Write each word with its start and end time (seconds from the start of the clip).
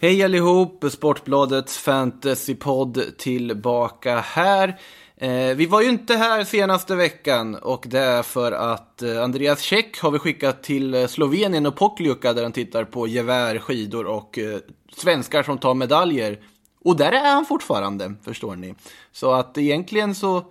Hej 0.00 0.24
allihop, 0.24 0.84
Sportbladets 0.90 1.78
fantasypodd 1.78 3.02
tillbaka 3.18 4.20
här. 4.20 4.80
Eh, 5.16 5.56
vi 5.56 5.66
var 5.66 5.82
ju 5.82 5.88
inte 5.88 6.14
här 6.14 6.44
senaste 6.44 6.94
veckan 6.94 7.54
och 7.54 7.84
det 7.88 7.98
är 7.98 8.22
för 8.22 8.52
att 8.52 9.02
eh, 9.02 9.22
Andreas 9.22 9.60
Käck 9.60 10.00
har 10.00 10.10
vi 10.10 10.18
skickat 10.18 10.62
till 10.62 10.94
eh, 10.94 11.06
Slovenien 11.06 11.66
och 11.66 11.76
Pokljuka 11.76 12.32
där 12.32 12.42
han 12.42 12.52
tittar 12.52 12.84
på 12.84 13.08
gevär, 13.08 13.58
skidor 13.58 14.06
och 14.06 14.38
eh, 14.38 14.58
svenskar 14.96 15.42
som 15.42 15.58
tar 15.58 15.74
medaljer. 15.74 16.38
Och 16.84 16.96
där 16.96 17.12
är 17.12 17.32
han 17.32 17.46
fortfarande, 17.46 18.14
förstår 18.24 18.56
ni. 18.56 18.74
Så 19.12 19.32
att 19.32 19.58
egentligen 19.58 20.14
så 20.14 20.44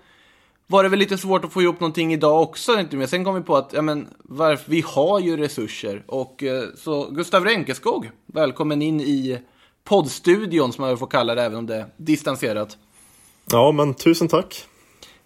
var 0.68 0.84
det 0.84 0.90
väl 0.90 1.00
lite 1.00 1.18
svårt 1.18 1.46
att 1.46 1.54
få 1.54 1.62
ihop 1.62 1.80
någonting 1.80 2.14
idag 2.14 2.42
också. 2.42 2.80
Inte 2.80 2.96
mer. 2.96 3.08
Sen 3.08 3.26
kom 3.26 3.36
vi 3.36 3.42
på 3.42 3.56
att 3.56 3.74
ja, 3.74 3.82
men, 3.82 4.08
varför, 4.20 4.72
vi 4.72 4.82
har 4.88 5.20
ju 5.20 5.38
resurser. 5.38 6.04
Och 6.08 6.44
eh, 6.44 6.64
så 6.76 7.10
Gustav 7.10 7.46
Renkeskog, 7.46 8.10
välkommen 8.26 8.82
in 8.82 9.02
i 9.02 9.40
poddstudion 9.84 10.74
som 10.74 10.86
man 10.86 10.98
får 10.98 11.08
kalla 11.08 11.36
det 11.36 11.44
även 11.44 11.58
om 11.58 11.66
det 11.66 11.76
är 11.76 11.86
distanserat. 11.98 12.78
Ja, 13.52 13.72
men 13.72 13.94
tusen 13.94 14.28
tack. 14.28 14.64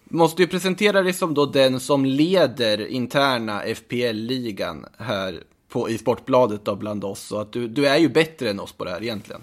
Måste 0.04 0.42
ju 0.42 0.48
presentera 0.48 1.02
dig 1.02 1.12
som 1.12 1.34
då 1.34 1.46
den 1.46 1.80
som 1.80 2.04
leder 2.04 2.86
interna 2.86 3.60
FPL-ligan 3.60 4.86
här 4.98 5.40
på, 5.68 5.90
i 5.90 5.98
Sportbladet 5.98 6.64
då 6.64 6.76
bland 6.76 7.04
oss. 7.04 7.20
Så 7.20 7.40
att 7.40 7.52
du, 7.52 7.68
du 7.68 7.86
är 7.86 7.96
ju 7.96 8.08
bättre 8.08 8.50
än 8.50 8.60
oss 8.60 8.72
på 8.72 8.84
det 8.84 8.90
här 8.90 9.02
egentligen. 9.02 9.42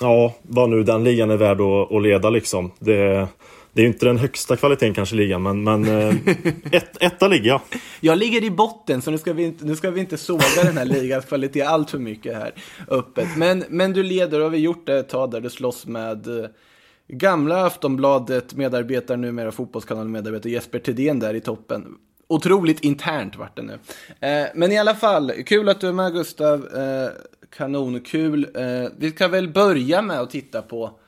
Ja, 0.00 0.34
vad 0.42 0.70
nu 0.70 0.82
den 0.82 1.04
ligan 1.04 1.30
är 1.30 1.36
värd 1.36 1.60
att, 1.60 1.92
att 1.92 2.02
leda 2.02 2.30
liksom. 2.30 2.70
Det, 2.78 3.28
det 3.72 3.80
är 3.80 3.82
ju 3.82 3.88
inte 3.88 4.06
den 4.06 4.18
högsta 4.18 4.56
kvaliteten 4.56 4.94
kanske 4.94 5.16
ligan, 5.16 5.42
men, 5.42 5.64
men 5.64 5.84
eh, 5.84 6.16
ett, 6.72 7.02
etta 7.02 7.28
ligger 7.28 7.48
jag. 7.48 7.60
Jag 8.00 8.18
ligger 8.18 8.44
i 8.44 8.50
botten, 8.50 9.02
så 9.02 9.10
nu 9.10 9.18
ska 9.18 9.32
vi 9.32 9.44
inte, 9.44 9.64
nu 9.64 9.76
ska 9.76 9.90
vi 9.90 10.00
inte 10.00 10.16
såga 10.16 10.44
den 10.64 10.76
här 10.76 10.84
ligans 11.00 11.24
kvalitet 11.24 11.62
allt 11.62 11.90
för 11.90 11.98
mycket 11.98 12.36
här 12.36 12.54
öppet. 12.88 13.28
Men, 13.36 13.64
men 13.68 13.92
du 13.92 14.02
leder 14.02 14.38
och 14.38 14.44
har 14.44 14.50
vi 14.50 14.58
gjort 14.58 14.86
det 14.86 14.98
ett 14.98 15.08
tag 15.08 15.30
där 15.30 15.40
du 15.40 15.50
slåss 15.50 15.86
med 15.86 16.26
eh, 16.26 16.50
gamla 17.08 17.66
Aftonbladet 17.66 18.54
medarbetare, 18.54 19.16
numera 19.16 19.52
Fotbollskanalen 19.52 20.12
medarbetare 20.12 20.52
Jesper 20.52 20.78
Thedéen 20.78 21.18
där 21.18 21.34
i 21.34 21.40
toppen. 21.40 21.86
Otroligt 22.28 22.80
internt 22.80 23.36
vart 23.36 23.56
det 23.56 23.62
nu. 23.62 23.78
Eh, 24.20 24.46
men 24.54 24.72
i 24.72 24.78
alla 24.78 24.94
fall, 24.94 25.32
kul 25.46 25.68
att 25.68 25.80
du 25.80 25.88
är 25.88 25.92
med 25.92 26.12
Gustav. 26.12 26.68
Kanonkul. 27.56 28.46
Vi 28.96 29.10
ska 29.10 29.28
väl 29.28 29.48
börja 29.48 30.02
med 30.02 30.20
att 30.20 30.30
titta 30.30 30.62
på 30.62 31.00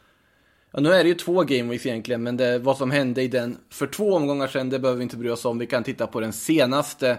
Ja, 0.73 0.81
nu 0.81 0.93
är 0.93 1.03
det 1.03 1.09
ju 1.09 1.15
två 1.15 1.43
gameweeks 1.43 1.87
egentligen, 1.87 2.23
men 2.23 2.37
det, 2.37 2.59
vad 2.59 2.77
som 2.77 2.91
hände 2.91 3.23
i 3.23 3.29
den 3.29 3.59
för 3.71 3.87
två 3.87 4.15
omgångar 4.15 4.47
sedan, 4.47 4.71
det 4.71 4.79
behöver 4.79 4.99
vi 4.99 5.03
inte 5.03 5.17
bry 5.17 5.31
oss 5.31 5.45
om. 5.45 5.59
Vi 5.59 5.67
kan 5.67 5.85
titta 5.85 6.07
på 6.07 6.21
den 6.21 6.33
senaste. 6.33 7.11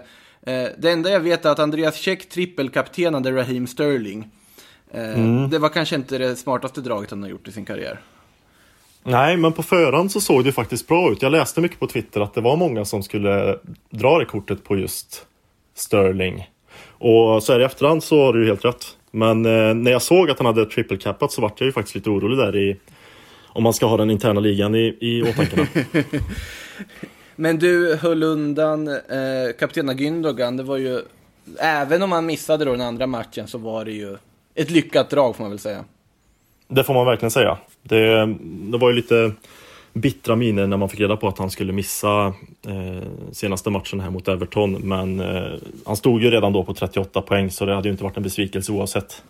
Eh, 0.42 0.66
det 0.78 0.90
enda 0.90 1.10
jag 1.10 1.20
vet 1.20 1.44
är 1.44 1.50
att 1.50 1.58
Andreas 1.58 1.96
Käck 1.96 2.28
trippelkaptenade 2.28 3.32
Raheem 3.32 3.66
Sterling. 3.66 4.28
Eh, 4.90 5.18
mm. 5.18 5.50
Det 5.50 5.58
var 5.58 5.68
kanske 5.68 5.96
inte 5.96 6.18
det 6.18 6.36
smartaste 6.36 6.80
draget 6.80 7.10
han 7.10 7.22
har 7.22 7.30
gjort 7.30 7.48
i 7.48 7.52
sin 7.52 7.64
karriär. 7.64 8.00
Nej, 9.02 9.36
men 9.36 9.52
på 9.52 9.62
förhand 9.62 10.12
så 10.12 10.20
såg 10.20 10.44
det 10.44 10.52
faktiskt 10.52 10.88
bra 10.88 11.12
ut. 11.12 11.22
Jag 11.22 11.32
läste 11.32 11.60
mycket 11.60 11.80
på 11.80 11.86
Twitter 11.86 12.20
att 12.20 12.34
det 12.34 12.40
var 12.40 12.56
många 12.56 12.84
som 12.84 13.02
skulle 13.02 13.58
dra 13.90 14.18
det 14.18 14.24
kortet 14.24 14.64
på 14.64 14.76
just 14.76 15.26
Sterling. 15.74 16.50
Och 16.88 17.42
så 17.42 17.52
här 17.52 17.60
i 17.60 17.64
efterhand 17.64 18.04
så 18.04 18.24
har 18.24 18.32
du 18.32 18.40
ju 18.42 18.46
helt 18.46 18.64
rätt. 18.64 18.96
Men 19.10 19.46
eh, 19.46 19.74
när 19.74 19.90
jag 19.90 20.02
såg 20.02 20.30
att 20.30 20.38
han 20.38 20.46
hade 20.46 20.66
trippelcappat 20.66 21.32
så 21.32 21.42
vart 21.42 21.60
jag 21.60 21.66
ju 21.66 21.72
faktiskt 21.72 21.94
lite 21.94 22.10
orolig 22.10 22.38
där 22.38 22.56
i 22.56 22.76
om 23.54 23.62
man 23.62 23.72
ska 23.72 23.86
ha 23.86 23.96
den 23.96 24.10
interna 24.10 24.40
ligan 24.40 24.74
i, 24.74 24.96
i 25.00 25.22
åtanke. 25.22 25.66
Men 27.36 27.58
du 27.58 27.96
höll 27.96 28.22
undan 28.22 28.88
eh, 28.88 28.96
kaptena 29.58 29.94
Gündogan. 29.94 30.56
Det 30.56 30.62
var 30.62 30.76
ju, 30.76 31.00
även 31.58 32.02
om 32.02 32.12
han 32.12 32.26
missade 32.26 32.64
då 32.64 32.72
den 32.72 32.80
andra 32.80 33.06
matchen 33.06 33.48
så 33.48 33.58
var 33.58 33.84
det 33.84 33.92
ju 33.92 34.16
ett 34.54 34.70
lyckat 34.70 35.10
drag 35.10 35.36
får 35.36 35.44
man 35.44 35.50
väl 35.50 35.58
säga. 35.58 35.84
Det 36.68 36.84
får 36.84 36.94
man 36.94 37.06
verkligen 37.06 37.30
säga. 37.30 37.58
Det, 37.82 38.26
det 38.42 38.78
var 38.78 38.90
ju 38.90 38.96
lite 38.96 39.32
bittra 39.92 40.36
miner 40.36 40.66
när 40.66 40.76
man 40.76 40.88
fick 40.88 41.00
reda 41.00 41.16
på 41.16 41.28
att 41.28 41.38
han 41.38 41.50
skulle 41.50 41.72
missa 41.72 42.26
eh, 42.66 43.02
senaste 43.32 43.70
matchen 43.70 44.00
här 44.00 44.10
mot 44.10 44.28
Everton. 44.28 44.72
Men 44.72 45.20
eh, 45.20 45.52
han 45.86 45.96
stod 45.96 46.22
ju 46.22 46.30
redan 46.30 46.52
då 46.52 46.64
på 46.64 46.74
38 46.74 47.22
poäng 47.22 47.50
så 47.50 47.66
det 47.66 47.74
hade 47.74 47.88
ju 47.88 47.92
inte 47.92 48.04
varit 48.04 48.16
en 48.16 48.22
besvikelse 48.22 48.72
oavsett. 48.72 49.22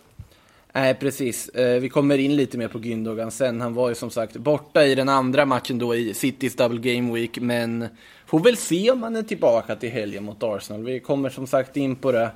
Nej, 0.75 0.95
precis. 0.95 1.49
Eh, 1.49 1.79
vi 1.79 1.89
kommer 1.89 2.17
in 2.17 2.35
lite 2.35 2.57
mer 2.57 2.67
på 2.67 2.79
Gündogan 2.79 3.29
sen. 3.29 3.61
Han 3.61 3.73
var 3.73 3.89
ju 3.89 3.95
som 3.95 4.09
sagt 4.09 4.37
borta 4.37 4.85
i 4.85 4.95
den 4.95 5.09
andra 5.09 5.45
matchen 5.45 5.79
då 5.79 5.95
i 5.95 6.13
Citys 6.13 6.55
Double 6.55 6.93
Game 6.93 7.13
Week, 7.13 7.39
men 7.39 7.87
får 8.25 8.39
väl 8.39 8.57
se 8.57 8.91
om 8.91 9.03
han 9.03 9.15
är 9.15 9.23
tillbaka 9.23 9.75
till 9.75 9.89
helgen 9.89 10.23
mot 10.23 10.43
Arsenal. 10.43 10.83
Vi 10.83 10.99
kommer 10.99 11.29
som 11.29 11.47
sagt 11.47 11.77
in 11.77 11.95
på 11.95 12.11
det. 12.11 12.31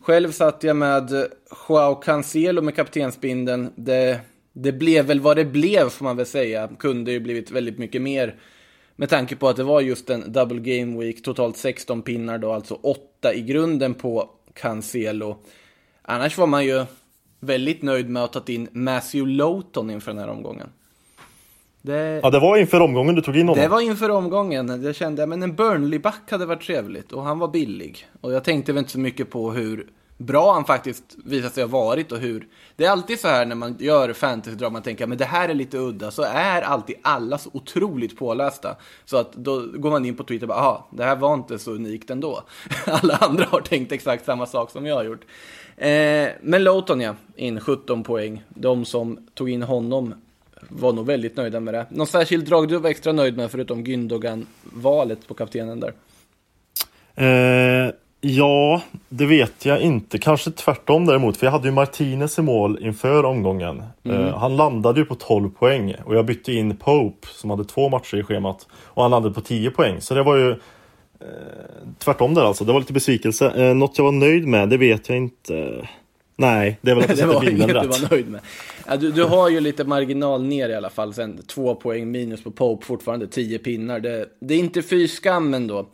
Själv 0.00 0.32
satt 0.32 0.62
jag 0.62 0.76
med 0.76 1.26
Joao 1.68 1.94
Cancelo 1.94 2.62
med 2.62 2.76
kaptensbindeln. 2.76 3.72
Det, 3.76 4.20
det 4.52 4.72
blev 4.72 5.04
väl 5.04 5.20
vad 5.20 5.36
det 5.36 5.44
blev 5.44 5.88
får 5.88 6.04
man 6.04 6.16
väl 6.16 6.26
säga. 6.26 6.68
Kunde 6.78 7.12
ju 7.12 7.20
blivit 7.20 7.50
väldigt 7.50 7.78
mycket 7.78 8.02
mer. 8.02 8.34
Med 8.96 9.08
tanke 9.08 9.36
på 9.36 9.48
att 9.48 9.56
det 9.56 9.64
var 9.64 9.80
just 9.80 10.10
en 10.10 10.32
double 10.32 10.60
game 10.60 11.00
week, 11.00 11.22
totalt 11.22 11.56
16 11.56 12.02
pinnar 12.02 12.38
då, 12.38 12.52
alltså 12.52 12.74
8 12.74 13.34
i 13.34 13.42
grunden 13.42 13.94
på 13.94 14.30
Cancelo. 14.54 15.36
Annars 16.02 16.38
var 16.38 16.46
man 16.46 16.64
ju 16.64 16.84
väldigt 17.40 17.82
nöjd 17.82 18.10
med 18.10 18.24
att 18.24 18.34
ha 18.34 18.40
tagit 18.40 18.48
in 18.48 18.68
Matthew 18.72 19.32
Lowton 19.32 19.90
inför 19.90 20.10
den 20.10 20.20
här 20.20 20.28
omgången. 20.28 20.68
Det... 21.82 22.20
Ja, 22.22 22.30
det 22.30 22.38
var 22.38 22.56
inför 22.56 22.80
omgången 22.80 23.14
du 23.14 23.22
tog 23.22 23.36
in 23.36 23.48
honom. 23.48 23.62
Det 23.62 23.68
var 23.68 23.80
inför 23.80 24.10
omgången. 24.10 24.82
Jag 24.82 24.94
kände 24.94 25.24
att 25.24 25.32
en 25.32 25.56
Burnley-back 25.56 26.30
hade 26.30 26.46
varit 26.46 26.62
trevligt 26.62 27.12
och 27.12 27.22
han 27.22 27.38
var 27.38 27.48
billig. 27.48 28.06
Och 28.20 28.32
jag 28.32 28.44
tänkte 28.44 28.72
väl 28.72 28.78
inte 28.78 28.90
så 28.92 28.98
mycket 28.98 29.30
på 29.30 29.52
hur 29.52 29.86
bra 30.18 30.52
han 30.52 30.64
faktiskt 30.64 31.04
visat 31.24 31.54
sig 31.54 31.62
ha 31.62 31.68
varit 31.68 32.12
och 32.12 32.18
hur... 32.18 32.48
Det 32.76 32.84
är 32.84 32.90
alltid 32.90 33.20
så 33.20 33.28
här 33.28 33.46
när 33.46 33.54
man 33.54 33.76
gör 33.78 34.12
fantasy-drag, 34.12 34.72
man 34.72 34.82
tänker 34.82 35.06
men 35.06 35.18
det 35.18 35.24
här 35.24 35.48
är 35.48 35.54
lite 35.54 35.78
udda, 35.78 36.10
så 36.10 36.22
är 36.22 36.62
alltid 36.62 36.96
alla 37.02 37.38
så 37.38 37.50
otroligt 37.52 38.18
pålästa. 38.18 38.76
Så 39.04 39.16
att 39.16 39.32
då 39.32 39.66
går 39.74 39.90
man 39.90 40.06
in 40.06 40.16
på 40.16 40.24
Twitter 40.24 40.44
och 40.44 40.48
bara, 40.48 40.58
aha, 40.58 40.88
det 40.90 41.04
här 41.04 41.16
var 41.16 41.34
inte 41.34 41.58
så 41.58 41.70
unikt 41.70 42.10
ändå. 42.10 42.42
alla 42.86 43.16
andra 43.16 43.44
har 43.44 43.60
tänkt 43.60 43.92
exakt 43.92 44.24
samma 44.24 44.46
sak 44.46 44.70
som 44.70 44.86
jag 44.86 44.94
har 44.94 45.04
gjort. 45.04 45.24
Eh, 45.76 46.28
men 46.40 46.64
Lowton 46.64 47.00
ja, 47.00 47.14
in 47.36 47.60
17 47.60 48.02
poäng. 48.02 48.42
De 48.48 48.84
som 48.84 49.18
tog 49.34 49.50
in 49.50 49.62
honom 49.62 50.14
var 50.68 50.92
nog 50.92 51.06
väldigt 51.06 51.36
nöjda 51.36 51.60
med 51.60 51.74
det. 51.74 51.86
Någon 51.90 52.06
särskild 52.06 52.46
drag 52.46 52.68
du 52.68 52.78
var 52.78 52.90
extra 52.90 53.12
nöjd 53.12 53.36
med 53.36 53.50
förutom 53.50 53.84
Gündogan-valet 53.84 55.28
på 55.28 55.34
kaptenen 55.34 55.80
där? 55.80 55.92
Eh, 57.14 57.90
ja, 58.20 58.82
det 59.08 59.26
vet 59.26 59.64
jag 59.64 59.80
inte. 59.80 60.18
Kanske 60.18 60.50
tvärtom 60.50 61.06
däremot. 61.06 61.36
För 61.36 61.46
jag 61.46 61.52
hade 61.52 61.68
ju 61.68 61.74
Martinez 61.74 62.38
i 62.38 62.42
mål 62.42 62.78
inför 62.80 63.24
omgången. 63.24 63.82
Mm. 64.04 64.24
Eh, 64.24 64.38
han 64.38 64.56
landade 64.56 65.00
ju 65.00 65.06
på 65.06 65.14
12 65.14 65.50
poäng 65.50 65.94
och 66.04 66.16
jag 66.16 66.26
bytte 66.26 66.52
in 66.52 66.76
Pope 66.76 67.26
som 67.26 67.50
hade 67.50 67.64
två 67.64 67.88
matcher 67.88 68.16
i 68.16 68.22
schemat. 68.22 68.66
Och 68.72 69.02
han 69.02 69.10
landade 69.10 69.34
på 69.34 69.40
10 69.40 69.70
poäng. 69.70 70.00
Så 70.00 70.14
det 70.14 70.22
var 70.22 70.36
ju 70.36 70.50
Eh, 70.50 70.58
tvärtom 71.98 72.34
där 72.34 72.44
alltså, 72.44 72.64
det 72.64 72.72
var 72.72 72.80
lite 72.80 72.92
besvikelse. 72.92 73.52
Eh, 73.56 73.74
något 73.74 73.98
jag 73.98 74.04
var 74.04 74.12
nöjd 74.12 74.46
med, 74.46 74.68
det 74.68 74.76
vet 74.76 75.08
jag 75.08 75.18
inte. 75.18 75.88
Nej, 76.36 76.78
det 76.80 76.90
är 76.90 76.94
väl 76.94 77.04
att 77.04 77.10
jag 77.18 77.18
sätter 77.18 77.40
bilden 77.40 77.68
rätt. 77.68 77.82
Du 77.82 77.88
var 77.88 78.10
nöjd 78.10 78.28
med. 78.28 78.40
Ja, 78.86 78.96
du, 78.96 79.12
du, 79.12 79.24
har 79.24 79.48
ju 79.48 79.60
lite 79.60 79.84
marginal 79.84 80.42
ner 80.42 80.68
i 80.68 80.74
alla 80.74 80.90
fall. 80.90 81.14
Sen 81.14 81.42
två 81.46 81.74
poäng 81.74 82.10
minus 82.10 82.42
på 82.42 82.50
Pope, 82.50 82.86
fortfarande 82.86 83.26
tio 83.26 83.58
pinnar. 83.58 84.00
Det, 84.00 84.28
det 84.40 84.54
är 84.54 84.58
inte 84.58 84.82
fy 84.82 85.08
skam 85.08 85.54
ändå. 85.54 85.86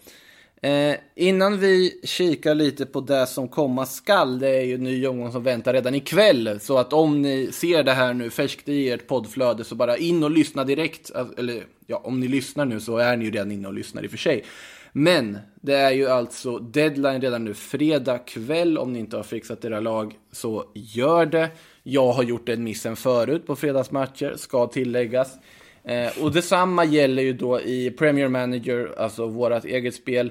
Eh, 0.63 0.97
innan 1.15 1.59
vi 1.59 2.01
kikar 2.05 2.55
lite 2.55 2.87
på 2.87 3.01
det 3.01 3.27
som 3.27 3.49
komma 3.49 3.87
skall, 3.87 4.39
det 4.39 4.49
är 4.49 4.63
ju 4.63 4.75
en 4.75 4.85
ny 4.85 5.07
omgång 5.07 5.33
som 5.33 5.43
väntar 5.43 5.73
redan 5.73 5.95
ikväll. 5.95 6.61
Så 6.61 6.79
att 6.79 6.93
om 6.93 7.23
ni 7.23 7.53
ser 7.53 7.83
det 7.83 7.93
här 7.93 8.15
nu 8.15 8.31
färskt 8.31 8.69
i 8.69 8.91
ert 8.91 9.07
poddflöde 9.07 9.65
så 9.65 9.75
bara 9.75 9.97
in 9.97 10.25
och 10.25 10.31
lyssna 10.31 10.65
direkt. 10.65 11.11
Eller 11.39 11.65
ja, 11.87 12.01
om 12.05 12.21
ni 12.21 12.29
lyssnar 12.29 12.65
nu 12.65 12.81
så 12.81 12.97
är 12.97 13.17
ni 13.17 13.25
ju 13.25 13.31
redan 13.31 13.53
inne 13.53 13.69
och 13.69 13.75
lyssnar 13.75 14.03
i 14.03 14.07
och 14.07 14.11
för 14.11 14.19
sig. 14.19 14.45
Men 14.93 15.39
det 15.61 15.75
är 15.75 15.91
ju 15.91 16.09
alltså 16.09 16.59
deadline 16.59 17.21
redan 17.21 17.45
nu 17.45 17.55
fredag 17.55 18.19
kväll. 18.19 18.79
Om 18.79 18.93
ni 18.93 18.99
inte 18.99 19.17
har 19.17 19.23
fixat 19.23 19.65
era 19.65 19.81
lag 19.81 20.15
så 20.33 20.65
gör 20.75 21.27
det. 21.27 21.51
Jag 21.83 22.13
har 22.13 22.23
gjort 22.23 22.47
den 22.47 22.65
missen 22.65 22.97
förut 22.97 23.47
på 23.47 23.57
fredagsmatcher, 23.57 24.35
ska 24.37 24.67
tilläggas. 24.67 25.39
Eh, 25.85 26.23
och 26.23 26.33
detsamma 26.33 26.85
gäller 26.85 27.23
ju 27.23 27.33
då 27.33 27.61
i 27.61 27.91
Premier 27.91 28.29
Manager, 28.29 28.95
alltså 28.99 29.27
vårat 29.27 29.65
eget 29.65 29.95
spel. 29.95 30.31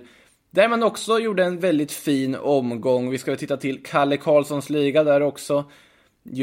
Där 0.52 0.68
man 0.68 0.84
också 0.84 1.19
gjorde 1.19 1.44
en 1.44 1.60
väldigt 1.60 1.92
fin 1.92 2.36
omgång. 2.36 3.10
Vi 3.10 3.18
ska 3.18 3.36
titta 3.36 3.57
till 3.57 3.84
Kalle 3.84 4.18
Karlssons 4.18 4.69
liga 4.69 5.04
där 5.04 5.22
också. 5.22 5.66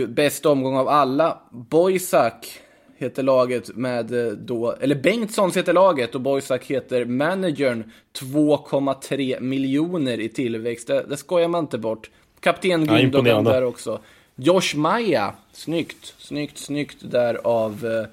Bäst 0.08 0.46
omgång 0.46 0.76
av 0.76 0.88
alla. 0.88 1.42
Boysak 1.50 2.60
heter 2.98 3.22
laget 3.22 3.76
med 3.76 4.26
eh, 4.26 4.32
då, 4.32 4.72
eller 4.72 4.94
Bengtssons 4.94 5.56
heter 5.56 5.72
laget 5.72 6.14
och 6.14 6.20
Boysak 6.20 6.64
heter 6.64 7.04
managern. 7.04 7.90
2,3 8.18 9.40
miljoner 9.40 10.20
i 10.20 10.28
tillväxt, 10.28 10.86
det, 10.86 11.02
det 11.08 11.16
skojar 11.16 11.48
man 11.48 11.64
inte 11.64 11.78
bort. 11.78 12.10
Kapten 12.40 12.86
Gündogan 12.86 13.44
ja, 13.44 13.52
där 13.52 13.64
också. 13.64 14.00
Josh 14.36 14.76
Maja, 14.76 15.34
snyggt, 15.52 16.14
snyggt, 16.18 16.58
snyggt 16.58 16.96
där 17.00 17.34
av 17.34 17.86
eh, 17.86 18.06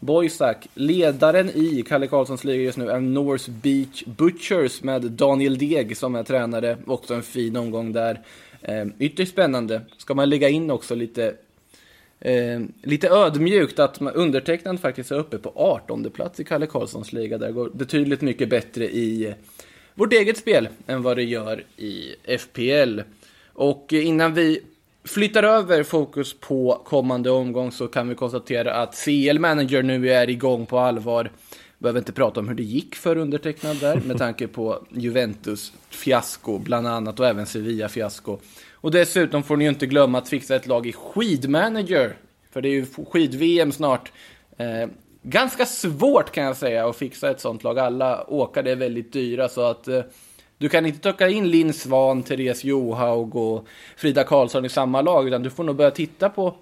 Boysak. 0.00 0.66
Ledaren 0.74 1.50
i 1.54 1.84
Kalle 1.88 2.06
Karlssons 2.06 2.44
liga 2.44 2.62
just 2.62 2.78
nu 2.78 2.90
är 2.90 3.00
North 3.00 3.50
Beach 3.50 4.04
Butchers 4.04 4.82
med 4.82 5.02
Daniel 5.02 5.58
Deg 5.58 5.96
som 5.96 6.14
är 6.14 6.22
tränare. 6.22 6.76
Också 6.86 7.14
en 7.14 7.22
fin 7.22 7.56
omgång 7.56 7.92
där. 7.92 8.20
Eh, 8.62 8.84
ytterst 8.98 9.32
spännande. 9.32 9.80
Ska 9.96 10.14
man 10.14 10.28
lägga 10.28 10.48
in 10.48 10.70
också 10.70 10.94
lite 10.94 11.34
Eh, 12.20 12.60
lite 12.82 13.08
ödmjukt 13.08 13.78
att 13.78 14.02
undertecknad 14.14 14.80
faktiskt 14.80 15.10
är 15.10 15.18
uppe 15.18 15.38
på 15.38 15.52
18 15.54 16.10
plats 16.10 16.40
i 16.40 16.44
Kalle 16.44 16.66
Karlssons 16.66 17.12
liga. 17.12 17.38
Där 17.38 17.50
går 17.50 17.70
betydligt 17.70 18.20
mycket 18.20 18.48
bättre 18.48 18.84
i 18.84 19.34
vårt 19.94 20.12
eget 20.12 20.36
spel 20.36 20.68
än 20.86 21.02
vad 21.02 21.16
det 21.16 21.22
gör 21.22 21.64
i 21.76 22.14
FPL. 22.38 23.00
Och 23.52 23.92
innan 23.92 24.34
vi 24.34 24.60
flyttar 25.04 25.42
över 25.42 25.82
fokus 25.82 26.34
på 26.40 26.82
kommande 26.84 27.30
omgång 27.30 27.72
så 27.72 27.88
kan 27.88 28.08
vi 28.08 28.14
konstatera 28.14 28.74
att 28.74 29.04
CL 29.04 29.38
Manager 29.38 29.82
nu 29.82 30.10
är 30.10 30.30
igång 30.30 30.66
på 30.66 30.78
allvar. 30.78 31.30
Behöver 31.78 31.98
inte 31.98 32.12
prata 32.12 32.40
om 32.40 32.48
hur 32.48 32.54
det 32.54 32.62
gick 32.62 32.94
för 32.94 33.16
undertecknad 33.16 33.76
där 33.80 34.00
med 34.06 34.18
tanke 34.18 34.48
på 34.48 34.86
Juventus 34.90 35.72
fiasko 35.90 36.58
bland 36.58 36.86
annat 36.86 37.20
och 37.20 37.26
även 37.26 37.46
Sevilla 37.46 37.88
fiasko. 37.88 38.38
Och 38.80 38.90
dessutom 38.90 39.42
får 39.42 39.56
ni 39.56 39.64
ju 39.64 39.70
inte 39.70 39.86
glömma 39.86 40.18
att 40.18 40.28
fixa 40.28 40.56
ett 40.56 40.66
lag 40.66 40.86
i 40.86 40.92
skidmanager. 40.92 42.16
För 42.50 42.62
det 42.62 42.68
är 42.68 42.72
ju 42.72 42.86
skid-VM 43.10 43.72
snart. 43.72 44.12
Eh, 44.56 44.88
ganska 45.22 45.66
svårt 45.66 46.30
kan 46.30 46.44
jag 46.44 46.56
säga 46.56 46.88
att 46.88 46.96
fixa 46.96 47.30
ett 47.30 47.40
sånt 47.40 47.64
lag. 47.64 47.78
Alla 47.78 48.30
åkare 48.30 48.70
är 48.70 48.76
väldigt 48.76 49.12
dyra 49.12 49.48
så 49.48 49.62
att 49.62 49.88
eh, 49.88 50.02
du 50.58 50.68
kan 50.68 50.86
inte 50.86 51.12
ta 51.12 51.28
in 51.28 51.50
Linn 51.50 51.72
Svan, 51.72 52.22
Therese 52.22 52.64
Johaug 52.64 53.36
och 53.36 53.66
Frida 53.96 54.24
Karlsson 54.24 54.64
i 54.64 54.68
samma 54.68 55.02
lag. 55.02 55.28
Utan 55.28 55.42
du 55.42 55.50
får 55.50 55.64
nog 55.64 55.76
börja 55.76 55.90
titta 55.90 56.28
på 56.28 56.54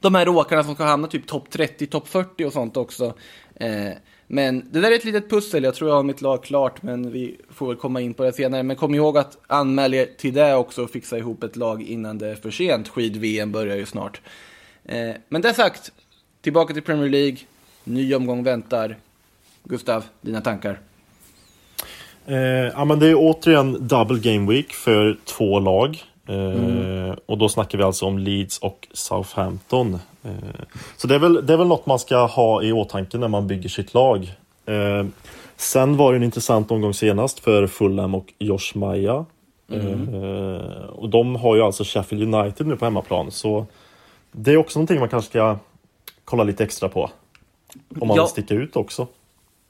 de 0.00 0.14
här 0.14 0.28
åkarna 0.28 0.64
som 0.64 0.74
ska 0.74 0.84
hamna 0.84 1.08
typ 1.08 1.26
topp 1.26 1.50
30, 1.50 1.86
topp 1.86 2.08
40 2.08 2.44
och 2.44 2.52
sånt 2.52 2.76
också. 2.76 3.14
Eh, 3.54 3.92
men 4.26 4.68
det 4.72 4.80
där 4.80 4.90
är 4.90 4.94
ett 4.94 5.04
litet 5.04 5.30
pussel. 5.30 5.64
Jag 5.64 5.74
tror 5.74 5.90
jag 5.90 5.96
har 5.96 6.02
mitt 6.02 6.20
lag 6.20 6.44
klart, 6.44 6.82
men 6.82 7.10
vi 7.10 7.36
får 7.50 7.68
väl 7.68 7.76
komma 7.76 8.00
in 8.00 8.14
på 8.14 8.24
det 8.24 8.32
senare. 8.32 8.62
Men 8.62 8.76
kom 8.76 8.94
ihåg 8.94 9.18
att 9.18 9.38
anmäla 9.46 9.96
er 9.96 10.08
till 10.18 10.34
det 10.34 10.54
också 10.54 10.82
och 10.82 10.90
fixa 10.90 11.18
ihop 11.18 11.42
ett 11.42 11.56
lag 11.56 11.82
innan 11.82 12.18
det 12.18 12.28
är 12.28 12.34
för 12.34 12.50
sent. 12.50 12.88
Skid-VM 12.88 13.52
börjar 13.52 13.76
ju 13.76 13.86
snart. 13.86 14.20
Eh, 14.84 15.10
men 15.28 15.42
det 15.42 15.54
sagt, 15.54 15.92
tillbaka 16.40 16.74
till 16.74 16.82
Premier 16.82 17.08
League. 17.08 17.36
Ny 17.84 18.14
omgång 18.14 18.42
väntar. 18.42 18.96
Gustav, 19.64 20.04
dina 20.20 20.40
tankar? 20.40 20.80
Eh, 22.26 22.36
ja, 22.38 22.84
men 22.84 22.98
det 22.98 23.06
är 23.06 23.14
återigen 23.16 23.88
double 23.88 24.18
game 24.18 24.52
week 24.52 24.72
för 24.72 25.18
två 25.24 25.60
lag. 25.60 26.02
Mm. 26.30 27.16
Och 27.26 27.38
då 27.38 27.48
snackar 27.48 27.78
vi 27.78 27.84
alltså 27.84 28.06
om 28.06 28.18
Leeds 28.18 28.58
och 28.58 28.88
Southampton. 28.92 29.98
Eh, 30.24 30.30
så 30.96 31.06
det 31.06 31.14
är, 31.14 31.18
väl, 31.18 31.46
det 31.46 31.52
är 31.52 31.56
väl 31.56 31.66
något 31.66 31.86
man 31.86 31.98
ska 31.98 32.26
ha 32.26 32.62
i 32.62 32.72
åtanke 32.72 33.18
när 33.18 33.28
man 33.28 33.46
bygger 33.46 33.68
sitt 33.68 33.94
lag. 33.94 34.32
Eh, 34.66 35.06
sen 35.56 35.96
var 35.96 36.12
det 36.12 36.18
en 36.18 36.22
intressant 36.22 36.70
omgång 36.70 36.94
senast 36.94 37.40
för 37.40 37.66
Fulham 37.66 38.14
och 38.14 38.32
Josh 38.38 38.74
Maja. 38.74 39.24
Mm. 39.72 40.14
Och 40.88 41.08
de 41.08 41.36
har 41.36 41.56
ju 41.56 41.62
alltså 41.62 41.84
Sheffield 41.84 42.34
United 42.34 42.66
nu 42.66 42.76
på 42.76 42.84
hemmaplan. 42.84 43.30
Så 43.30 43.66
det 44.32 44.52
är 44.52 44.56
också 44.56 44.78
någonting 44.78 45.00
man 45.00 45.08
kanske 45.08 45.30
ska 45.30 45.58
kolla 46.24 46.44
lite 46.44 46.64
extra 46.64 46.88
på. 46.88 47.10
Om 48.00 48.08
man 48.08 48.16
ja. 48.16 48.22
vill 48.22 48.30
sticka 48.30 48.54
ut 48.54 48.76
också. 48.76 49.06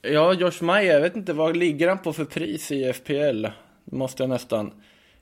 Ja, 0.03 0.33
Josh 0.33 0.63
Maja, 0.63 0.93
jag 0.93 1.01
vet 1.01 1.17
inte 1.17 1.33
vad 1.33 1.57
ligger 1.57 1.89
han 1.89 1.99
på 1.99 2.13
för 2.13 2.25
pris 2.25 2.73
i 2.73 2.93
FPL? 2.93 3.47
Måste 3.85 4.23
jag 4.23 4.31
nästan 4.31 4.71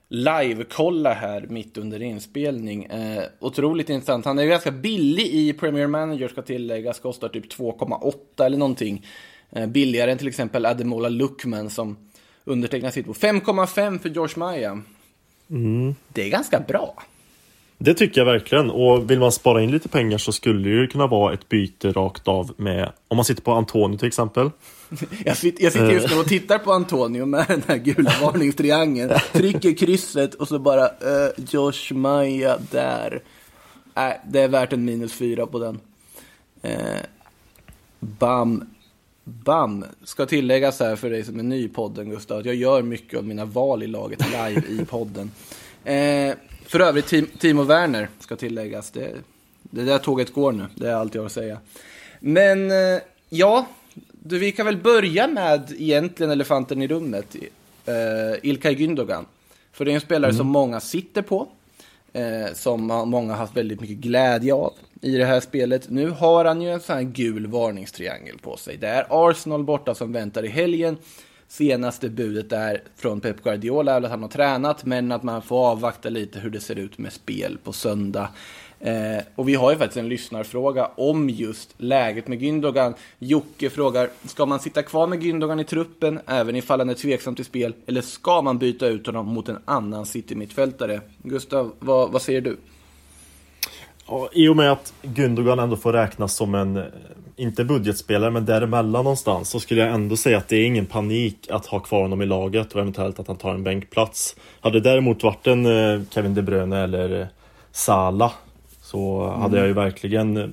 live-kolla 0.09 1.13
här 1.13 1.45
mitt 1.49 1.77
under 1.77 2.01
inspelning. 2.01 2.85
Eh, 2.85 3.23
otroligt 3.39 3.89
intressant. 3.89 4.25
Han 4.25 4.39
är 4.39 4.45
ganska 4.45 4.71
billig 4.71 5.27
i 5.27 5.53
Premier 5.53 5.87
Manager 5.87 6.27
ska 6.27 6.41
tilläggas. 6.41 6.99
Kostar 6.99 7.29
typ 7.29 7.53
2,8 7.53 8.45
eller 8.45 8.57
någonting. 8.57 9.05
Eh, 9.51 9.67
billigare 9.67 10.11
än 10.11 10.17
till 10.17 10.27
exempel 10.27 10.65
Ademola 10.65 11.09
Luckman 11.09 11.69
som 11.69 11.97
undertecknar 12.43 12.89
sitt 12.91 13.05
på 13.05 13.13
5,5 13.13 13.99
för 13.99 14.09
George 14.09 14.33
Maya. 14.37 14.81
Mm. 15.49 15.95
Det 16.07 16.23
är 16.23 16.29
ganska 16.29 16.59
bra. 16.59 17.03
Det 17.77 17.93
tycker 17.93 18.21
jag 18.21 18.25
verkligen. 18.25 18.69
Och 18.69 19.11
vill 19.11 19.19
man 19.19 19.31
spara 19.31 19.61
in 19.61 19.71
lite 19.71 19.89
pengar 19.89 20.17
så 20.17 20.31
skulle 20.31 20.69
det 20.69 20.87
kunna 20.87 21.07
vara 21.07 21.33
ett 21.33 21.49
byte 21.49 21.91
rakt 21.91 22.27
av 22.27 22.51
med, 22.57 22.91
om 23.07 23.15
man 23.15 23.25
sitter 23.25 23.41
på 23.41 23.51
Antonio 23.51 23.97
till 23.97 24.07
exempel. 24.07 24.49
Jag 25.25 25.37
sitter, 25.37 25.63
jag 25.63 25.73
sitter 25.73 25.91
just 25.91 26.09
nu 26.09 26.19
och 26.19 26.25
tittar 26.25 26.57
på 26.59 26.71
Antonio 26.71 27.25
med 27.25 27.45
den 27.47 27.63
här 27.67 27.77
gula 27.77 28.13
varningstriangeln. 28.21 29.13
Trycker 29.31 29.73
krysset 29.73 30.33
och 30.33 30.47
så 30.47 30.59
bara 30.59 30.85
uh, 30.85 31.29
Josh 31.49 31.93
Maya 31.93 32.57
där. 32.71 33.23
Äh, 33.95 34.11
det 34.27 34.39
är 34.39 34.47
värt 34.47 34.73
en 34.73 34.85
minus 34.85 35.13
fyra 35.13 35.45
på 35.45 35.59
den. 35.59 35.79
Uh, 36.65 37.01
bam. 37.99 38.69
Bam. 39.23 39.85
Ska 40.03 40.25
tilläggas 40.25 40.79
här 40.79 40.95
för 40.95 41.09
dig 41.09 41.23
som 41.23 41.39
är 41.39 41.43
ny 41.43 41.63
i 41.63 41.67
podden 41.67 42.09
Gustav, 42.09 42.39
att 42.39 42.45
jag 42.45 42.55
gör 42.55 42.81
mycket 42.81 43.19
av 43.19 43.25
mina 43.25 43.45
val 43.45 43.83
i 43.83 43.87
laget 43.87 44.19
live 44.31 44.63
i 44.69 44.85
podden. 44.85 45.31
Uh, 45.85 46.33
för 46.65 46.79
övrigt, 46.79 47.39
Timo 47.39 47.63
Werner 47.63 48.09
ska 48.19 48.35
tilläggas. 48.35 48.91
Det, 48.91 49.11
det 49.61 49.83
där 49.83 49.97
tåget 49.97 50.33
går 50.33 50.51
nu, 50.51 50.65
det 50.75 50.89
är 50.89 50.93
allt 50.93 51.15
jag 51.15 51.21
har 51.21 51.25
att 51.25 51.31
säga. 51.31 51.57
Men 52.19 52.71
ja, 53.29 53.67
du, 54.19 54.39
vi 54.39 54.51
kan 54.51 54.65
väl 54.65 54.77
börja 54.77 55.27
med 55.27 55.73
egentligen 55.77 56.31
elefanten 56.31 56.81
i 56.81 56.87
rummet, 56.87 57.35
uh, 57.35 57.93
Ilkay 58.43 58.75
Gündogan. 58.75 59.25
För 59.71 59.85
det 59.85 59.91
är 59.91 59.95
en 59.95 60.01
spelare 60.01 60.31
mm. 60.31 60.37
som 60.37 60.47
många 60.47 60.79
sitter 60.79 61.21
på, 61.21 61.47
uh, 62.17 62.53
som 62.53 62.81
många 62.87 63.33
har 63.33 63.37
haft 63.37 63.57
väldigt 63.57 63.81
mycket 63.81 63.97
glädje 63.97 64.53
av 64.53 64.73
i 65.01 65.17
det 65.17 65.25
här 65.25 65.39
spelet. 65.39 65.89
Nu 65.89 66.09
har 66.09 66.45
han 66.45 66.61
ju 66.61 66.71
en 66.71 66.79
sån 66.79 66.95
här 66.95 67.03
gul 67.03 67.47
varningstriangel 67.47 68.37
på 68.37 68.57
sig. 68.57 68.77
Det 68.77 68.87
är 68.87 69.05
Arsenal 69.09 69.63
borta 69.63 69.95
som 69.95 70.11
väntar 70.11 70.45
i 70.45 70.49
helgen. 70.49 70.97
Senaste 71.51 72.09
budet 72.09 72.51
är 72.51 72.81
från 72.95 73.21
Pep 73.21 73.43
Guardiola 73.43 73.93
är 73.93 74.01
att 74.01 74.09
han 74.09 74.21
har 74.21 74.29
tränat, 74.29 74.85
men 74.85 75.11
att 75.11 75.23
man 75.23 75.41
får 75.41 75.67
avvakta 75.67 76.09
lite 76.09 76.39
hur 76.39 76.49
det 76.49 76.59
ser 76.59 76.75
ut 76.75 76.97
med 76.97 77.13
spel 77.13 77.57
på 77.63 77.73
söndag. 77.73 78.29
Eh, 78.79 79.23
och 79.35 79.49
vi 79.49 79.55
har 79.55 79.71
ju 79.71 79.77
faktiskt 79.77 79.97
en 79.97 80.09
lyssnarfråga 80.09 80.91
om 80.95 81.29
just 81.29 81.73
läget 81.77 82.27
med 82.27 82.39
Gündogan. 82.39 82.93
Jocke 83.19 83.69
frågar, 83.69 84.09
ska 84.25 84.45
man 84.45 84.59
sitta 84.59 84.83
kvar 84.83 85.07
med 85.07 85.23
Gündogan 85.23 85.59
i 85.59 85.63
truppen 85.63 86.19
även 86.27 86.55
ifall 86.55 86.79
han 86.79 86.89
är 86.89 86.93
tveksam 86.93 87.35
till 87.35 87.45
spel? 87.45 87.73
Eller 87.85 88.01
ska 88.01 88.41
man 88.41 88.57
byta 88.57 88.87
ut 88.87 89.05
honom 89.05 89.27
mot 89.27 89.49
en 89.49 89.59
annan 89.65 90.05
City-mittfältare? 90.05 91.01
Gustav, 91.23 91.73
vad, 91.79 92.11
vad 92.11 92.21
säger 92.21 92.41
du? 92.41 92.57
Ja, 94.11 94.29
I 94.33 94.47
och 94.47 94.55
med 94.55 94.71
att 94.71 94.93
Gündogan 95.01 95.59
ändå 95.59 95.75
får 95.75 95.93
räknas 95.93 96.35
som 96.35 96.55
en, 96.55 96.77
eh, 96.77 96.83
inte 97.35 97.63
budgetspelare, 97.63 98.31
men 98.31 98.45
däremellan 98.45 99.03
någonstans, 99.03 99.49
så 99.49 99.59
skulle 99.59 99.81
jag 99.81 99.93
ändå 99.93 100.17
säga 100.17 100.37
att 100.37 100.47
det 100.47 100.55
är 100.55 100.65
ingen 100.65 100.85
panik 100.85 101.47
att 101.49 101.65
ha 101.65 101.79
kvar 101.79 102.01
honom 102.01 102.21
i 102.21 102.25
laget 102.25 102.73
och 102.73 102.81
eventuellt 102.81 103.19
att 103.19 103.27
han 103.27 103.37
tar 103.37 103.53
en 103.53 103.63
bänkplats. 103.63 104.35
Hade 104.61 104.79
det 104.79 104.89
däremot 104.89 105.23
varit 105.23 105.47
en 105.47 105.65
eh, 105.65 106.01
Kevin 106.09 106.33
De 106.33 106.41
Bruyne 106.41 106.83
eller 106.83 107.27
Sala 107.71 108.31
så 108.81 109.23
mm. 109.23 109.41
hade 109.41 109.57
jag 109.57 109.67
ju 109.67 109.73
verkligen 109.73 110.37
eh, 110.37 110.47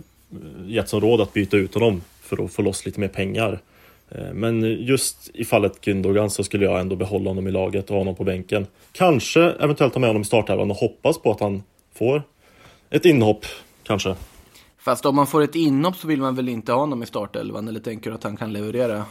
gett 0.66 0.88
som 0.88 1.00
råd 1.00 1.20
att 1.20 1.32
byta 1.32 1.56
ut 1.56 1.74
honom 1.74 2.02
för 2.20 2.44
att 2.44 2.52
få 2.52 2.62
loss 2.62 2.86
lite 2.86 3.00
mer 3.00 3.08
pengar. 3.08 3.58
Eh, 4.10 4.32
men 4.32 4.62
just 4.62 5.30
i 5.34 5.44
fallet 5.44 5.80
Gündogan 5.80 6.28
så 6.28 6.44
skulle 6.44 6.64
jag 6.64 6.80
ändå 6.80 6.96
behålla 6.96 7.30
honom 7.30 7.48
i 7.48 7.50
laget 7.50 7.84
och 7.84 7.90
ha 7.90 7.98
honom 7.98 8.14
på 8.14 8.24
bänken. 8.24 8.66
Kanske 8.92 9.40
eventuellt 9.40 9.94
ha 9.94 10.00
med 10.00 10.08
honom 10.08 10.22
i 10.22 10.24
startelvan 10.24 10.70
och 10.70 10.76
hoppas 10.76 11.18
på 11.18 11.30
att 11.30 11.40
han 11.40 11.62
får 11.94 12.22
ett 12.90 13.04
inhopp, 13.04 13.46
kanske. 13.82 14.14
Fast 14.78 15.06
om 15.06 15.16
man 15.16 15.26
får 15.26 15.42
ett 15.42 15.54
inhopp 15.54 15.96
så 15.96 16.06
vill 16.06 16.20
man 16.20 16.34
väl 16.34 16.48
inte 16.48 16.72
ha 16.72 16.78
honom 16.78 17.02
i 17.02 17.06
startelvan, 17.06 17.68
eller 17.68 17.80
tänker 17.80 18.10
du 18.10 18.16
att 18.16 18.24
han 18.24 18.36
kan 18.36 18.52
leverera? 18.52 19.04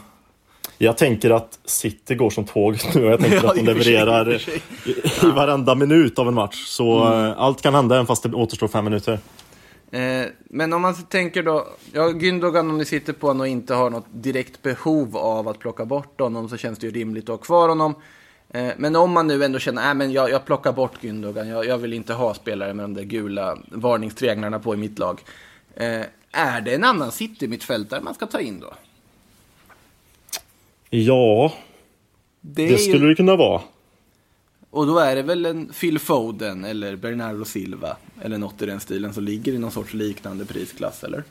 Jag 0.78 0.96
tänker 0.96 1.30
att 1.30 1.58
City 1.64 2.14
går 2.14 2.30
som 2.30 2.44
tåget 2.44 2.94
nu 2.94 3.04
och 3.04 3.12
jag 3.12 3.20
tänker 3.20 3.36
ja, 3.42 3.50
att 3.50 3.56
de 3.56 3.62
levererar 3.62 4.32
i, 4.34 4.90
i 5.26 5.30
varenda 5.30 5.74
minut 5.74 6.18
av 6.18 6.28
en 6.28 6.34
match. 6.34 6.64
Så 6.66 7.04
mm. 7.04 7.24
Eh, 7.24 7.40
allt 7.40 7.62
kan 7.62 7.74
hända 7.74 7.94
även 7.94 8.06
fast 8.06 8.22
det 8.22 8.32
återstår 8.32 8.68
fem 8.68 8.84
minuter. 8.84 9.18
Eh, 9.90 10.26
men 10.44 10.72
om 10.72 10.82
man 10.82 10.94
tänker 10.94 11.42
då, 11.42 11.66
ja, 11.92 12.08
Gündogan 12.08 12.70
om 12.70 12.78
ni 12.78 12.84
sitter 12.84 13.12
på 13.12 13.26
honom 13.26 13.40
och 13.40 13.48
inte 13.48 13.74
har 13.74 13.90
något 13.90 14.06
direkt 14.10 14.62
behov 14.62 15.16
av 15.16 15.48
att 15.48 15.58
plocka 15.58 15.84
bort 15.84 16.20
honom 16.20 16.48
så 16.48 16.56
känns 16.56 16.78
det 16.78 16.86
ju 16.86 16.92
rimligt 16.92 17.24
att 17.24 17.28
ha 17.28 17.36
kvar 17.36 17.68
honom. 17.68 17.94
Eh, 18.50 18.72
men 18.76 18.96
om 18.96 19.12
man 19.12 19.26
nu 19.26 19.44
ändå 19.44 19.58
känner, 19.58 19.90
att 19.90 20.02
äh, 20.02 20.10
jag, 20.10 20.30
jag 20.30 20.44
plockar 20.44 20.72
bort 20.72 21.02
Gündogan, 21.02 21.48
jag, 21.48 21.66
jag, 21.66 21.78
vill 21.78 21.92
inte 21.92 22.14
ha 22.14 22.34
spelare 22.34 22.74
med 22.74 22.84
de 22.84 22.94
där 22.94 23.02
gula 23.02 23.58
varningstrianglarna 23.68 24.58
på 24.58 24.74
i 24.74 24.76
mitt 24.76 24.98
lag. 24.98 25.20
Eh, 25.74 26.02
är 26.32 26.60
det 26.60 26.74
en 26.74 26.84
annan 26.84 27.12
City-mittfältare 27.12 28.00
man 28.00 28.14
ska 28.14 28.26
ta 28.26 28.40
in 28.40 28.60
då? 28.60 28.74
Ja, 30.90 31.52
det, 32.40 32.68
det 32.68 32.78
skulle 32.78 33.04
ju... 33.04 33.08
det 33.08 33.14
kunna 33.14 33.36
vara. 33.36 33.60
Och 34.70 34.86
då 34.86 34.98
är 34.98 35.16
det 35.16 35.22
väl 35.22 35.46
en 35.46 35.66
Phil 35.80 35.98
Foden 35.98 36.64
eller 36.64 36.96
Bernardo 36.96 37.44
Silva 37.44 37.96
eller 38.22 38.38
något 38.38 38.62
i 38.62 38.66
den 38.66 38.80
stilen 38.80 39.14
som 39.14 39.24
ligger 39.24 39.52
i 39.52 39.58
någon 39.58 39.70
sorts 39.70 39.94
liknande 39.94 40.44
prisklass, 40.44 41.04
eller? 41.04 41.24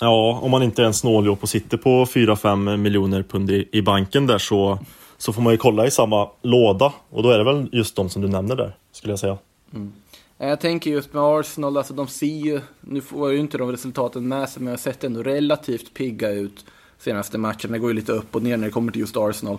Ja, 0.00 0.40
om 0.42 0.50
man 0.50 0.62
inte 0.62 0.82
är 0.82 0.86
en 0.86 0.94
snåljåp 0.94 1.42
och 1.42 1.48
sitter 1.48 1.76
på 1.76 2.04
4-5 2.04 2.76
miljoner 2.76 3.22
pund 3.22 3.50
i, 3.50 3.68
i 3.72 3.82
banken 3.82 4.26
där 4.26 4.38
så, 4.38 4.78
så 5.18 5.32
får 5.32 5.42
man 5.42 5.52
ju 5.52 5.56
kolla 5.56 5.86
i 5.86 5.90
samma 5.90 6.30
låda. 6.42 6.92
Och 7.10 7.22
då 7.22 7.30
är 7.30 7.38
det 7.38 7.44
väl 7.44 7.68
just 7.72 7.96
de 7.96 8.08
som 8.08 8.22
du 8.22 8.28
nämner 8.28 8.56
där, 8.56 8.76
skulle 8.92 9.12
jag 9.12 9.18
säga. 9.18 9.38
Mm. 9.74 9.92
Eh, 10.38 10.48
jag 10.48 10.60
tänker 10.60 10.90
just 10.90 11.12
med 11.12 11.22
Arsenal, 11.22 11.76
alltså 11.76 11.94
de 11.94 12.06
ser 12.06 12.26
ju, 12.26 12.60
nu 12.80 13.00
får 13.00 13.32
ju 13.32 13.38
inte 13.38 13.58
de 13.58 13.70
resultaten 13.70 14.28
med 14.28 14.48
sig, 14.48 14.62
men 14.62 14.66
jag 14.66 14.72
har 14.72 14.82
sett 14.82 15.04
ändå 15.04 15.22
relativt 15.22 15.94
pigga 15.94 16.30
ut 16.30 16.64
senaste 16.98 17.38
matchen. 17.38 17.72
Det 17.72 17.78
går 17.78 17.90
ju 17.90 17.96
lite 17.96 18.12
upp 18.12 18.34
och 18.34 18.42
ner 18.42 18.56
när 18.56 18.66
det 18.66 18.72
kommer 18.72 18.92
till 18.92 19.00
just 19.00 19.16
Arsenal. 19.16 19.58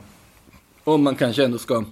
Om 0.83 1.03
man 1.03 1.15
kanske 1.15 1.45
ändå 1.45 1.57
ska 1.57 1.83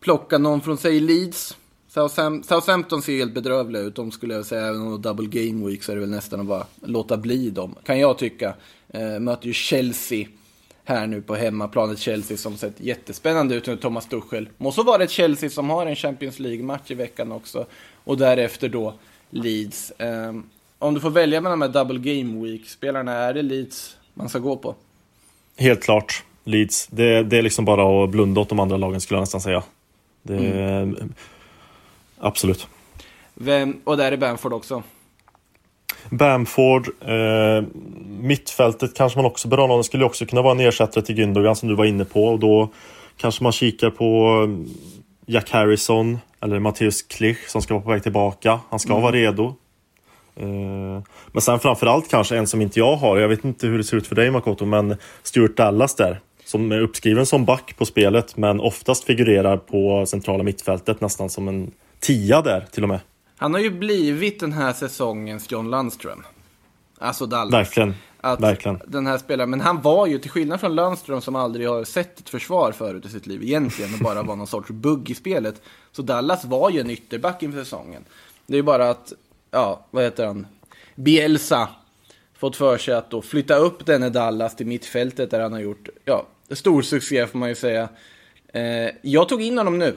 plocka 0.00 0.38
någon 0.38 0.60
från, 0.60 0.78
säg 0.78 1.00
Leeds, 1.00 1.56
Southam 1.88 2.42
Southampton 2.42 3.02
ser 3.02 3.16
helt 3.16 3.34
bedrövliga 3.34 3.82
ut. 3.82 3.94
De 3.94 4.10
skulle 4.10 4.34
jag 4.34 4.46
säga, 4.46 4.66
även 4.66 4.82
om 4.82 5.02
double 5.02 5.26
game 5.26 5.66
week 5.66 5.82
så 5.82 5.92
är 5.92 5.96
det 5.96 6.00
väl 6.00 6.10
nästan 6.10 6.40
att 6.40 6.46
bara 6.46 6.66
låta 6.80 7.16
bli 7.16 7.50
dem. 7.50 7.74
Kan 7.84 7.98
jag 7.98 8.18
tycka. 8.18 8.54
Eh, 8.88 9.20
möter 9.20 9.46
ju 9.46 9.52
Chelsea 9.52 10.26
här 10.88 11.06
nu 11.06 11.22
på 11.22 11.34
hemmaplanet. 11.34 11.98
Chelsea 11.98 12.36
som 12.36 12.56
sett 12.56 12.80
jättespännande 12.80 13.54
ut 13.54 13.68
under 13.68 13.82
Thomas 13.82 14.06
Tuchel. 14.06 14.48
Måste 14.58 14.82
vara 14.82 15.04
ett 15.04 15.10
Chelsea 15.10 15.50
som 15.50 15.70
har 15.70 15.86
en 15.86 15.96
Champions 15.96 16.38
League-match 16.38 16.90
i 16.90 16.94
veckan 16.94 17.32
också. 17.32 17.66
Och 18.04 18.18
därefter 18.18 18.68
då 18.68 18.94
Leeds. 19.30 19.90
Eh, 19.90 20.32
om 20.78 20.94
du 20.94 21.00
får 21.00 21.10
välja 21.10 21.40
mellan 21.40 21.58
de 21.58 21.66
här 21.66 21.84
double 21.84 21.98
game 21.98 22.44
week-spelarna, 22.44 23.12
är 23.12 23.34
det 23.34 23.42
Leeds 23.42 23.96
man 24.14 24.28
ska 24.28 24.38
gå 24.38 24.56
på? 24.56 24.74
Helt 25.56 25.82
klart. 25.82 26.24
Leeds. 26.44 26.86
Det, 26.86 27.22
det 27.22 27.38
är 27.38 27.42
liksom 27.42 27.64
bara 27.64 28.04
att 28.04 28.10
blunda 28.10 28.40
åt 28.40 28.48
de 28.48 28.60
andra 28.60 28.76
lagen 28.76 29.00
skulle 29.00 29.16
jag 29.16 29.22
nästan 29.22 29.40
säga. 29.40 29.62
Det, 30.22 30.36
mm. 30.36 31.12
Absolut. 32.18 32.66
Vem, 33.34 33.80
och 33.84 33.96
där 33.96 34.12
är 34.12 34.16
Bamford 34.16 34.52
också. 34.52 34.82
Bamford, 36.10 36.88
eh, 37.00 37.64
mittfältet 38.20 38.94
kanske 38.94 39.18
man 39.18 39.26
också 39.26 39.48
bör 39.48 39.56
ha 39.56 39.66
någon. 39.66 39.78
Det 39.78 39.84
skulle 39.84 40.04
också 40.04 40.26
kunna 40.26 40.42
vara 40.42 40.52
en 40.52 40.60
ersättare 40.60 41.04
till 41.04 41.14
Gündogan 41.14 41.54
som 41.54 41.68
du 41.68 41.74
var 41.74 41.84
inne 41.84 42.04
på. 42.04 42.24
Och 42.24 42.38
då 42.38 42.68
kanske 43.16 43.42
man 43.42 43.52
kikar 43.52 43.90
på 43.90 44.28
mm, 44.44 44.68
Jack 45.26 45.50
Harrison 45.50 46.18
eller 46.40 46.58
Matteus 46.58 47.02
Klich 47.02 47.38
som 47.48 47.62
ska 47.62 47.74
vara 47.74 47.84
på 47.84 47.90
väg 47.90 48.02
tillbaka. 48.02 48.60
Han 48.70 48.78
ska 48.78 48.90
mm. 48.90 49.02
vara 49.02 49.12
redo. 49.12 49.54
Eh, 50.36 51.02
men 51.32 51.40
sen 51.40 51.58
framförallt 51.58 52.10
kanske 52.10 52.36
en 52.36 52.46
som 52.46 52.62
inte 52.62 52.78
jag 52.78 52.96
har. 52.96 53.18
Jag 53.18 53.28
vet 53.28 53.44
inte 53.44 53.66
hur 53.66 53.78
det 53.78 53.84
ser 53.84 53.96
ut 53.96 54.06
för 54.06 54.14
dig 54.14 54.30
Makoto, 54.30 54.64
men 54.64 54.96
Stuart 55.22 55.56
Dallas 55.56 55.94
där. 55.94 56.20
Som 56.44 56.72
är 56.72 56.80
uppskriven 56.80 57.26
som 57.26 57.44
back 57.44 57.74
på 57.78 57.84
spelet, 57.84 58.36
men 58.36 58.60
oftast 58.60 59.04
figurerar 59.04 59.56
på 59.56 60.06
centrala 60.06 60.42
mittfältet 60.42 61.00
nästan 61.00 61.30
som 61.30 61.48
en 61.48 61.70
tia 62.00 62.42
där 62.42 62.66
till 62.70 62.82
och 62.82 62.88
med. 62.88 63.00
Han 63.38 63.54
har 63.54 63.60
ju 63.60 63.70
blivit 63.70 64.40
den 64.40 64.52
här 64.52 64.72
säsongens 64.72 65.50
John 65.50 65.70
Lundström. 65.70 66.22
Alltså 66.98 67.26
Dallas. 67.26 67.52
Verkligen. 67.52 67.94
Att 68.20 68.40
Verkligen. 68.40 68.80
Den 68.86 69.06
här 69.06 69.18
spelaren, 69.18 69.50
men 69.50 69.60
han 69.60 69.82
var 69.82 70.06
ju 70.06 70.18
till 70.18 70.30
skillnad 70.30 70.60
från 70.60 70.74
Lundström 70.74 71.20
som 71.20 71.36
aldrig 71.36 71.68
har 71.68 71.84
sett 71.84 72.20
ett 72.20 72.28
försvar 72.28 72.72
förut 72.72 73.06
i 73.06 73.08
sitt 73.08 73.26
liv 73.26 73.42
egentligen 73.42 73.94
och 73.94 74.00
bara 74.00 74.22
var 74.22 74.36
någon 74.36 74.46
sorts 74.46 74.70
bugg 74.70 75.10
i 75.10 75.14
spelet. 75.14 75.62
Så 75.92 76.02
Dallas 76.02 76.44
var 76.44 76.70
ju 76.70 76.80
en 76.80 76.90
ytterback 76.90 77.42
inför 77.42 77.58
säsongen. 77.58 78.04
Det 78.46 78.54
är 78.54 78.56
ju 78.56 78.62
bara 78.62 78.90
att, 78.90 79.12
ja, 79.50 79.86
vad 79.90 80.04
heter 80.04 80.26
han? 80.26 80.46
Bielsa 80.94 81.68
fått 82.38 82.56
för 82.56 82.78
sig 82.78 82.94
att 82.94 83.10
då 83.10 83.22
flytta 83.22 83.56
upp 83.56 83.86
denne 83.86 84.10
Dallas 84.10 84.56
till 84.56 84.66
mittfältet 84.66 85.30
där 85.30 85.40
han 85.40 85.52
har 85.52 85.60
gjort, 85.60 85.88
ja, 86.04 86.26
stor 86.50 86.82
succé 86.82 87.26
får 87.26 87.38
man 87.38 87.48
ju 87.48 87.54
säga. 87.54 87.88
Eh, 88.52 88.90
jag 89.02 89.28
tog 89.28 89.42
in 89.42 89.58
honom 89.58 89.78
nu. 89.78 89.96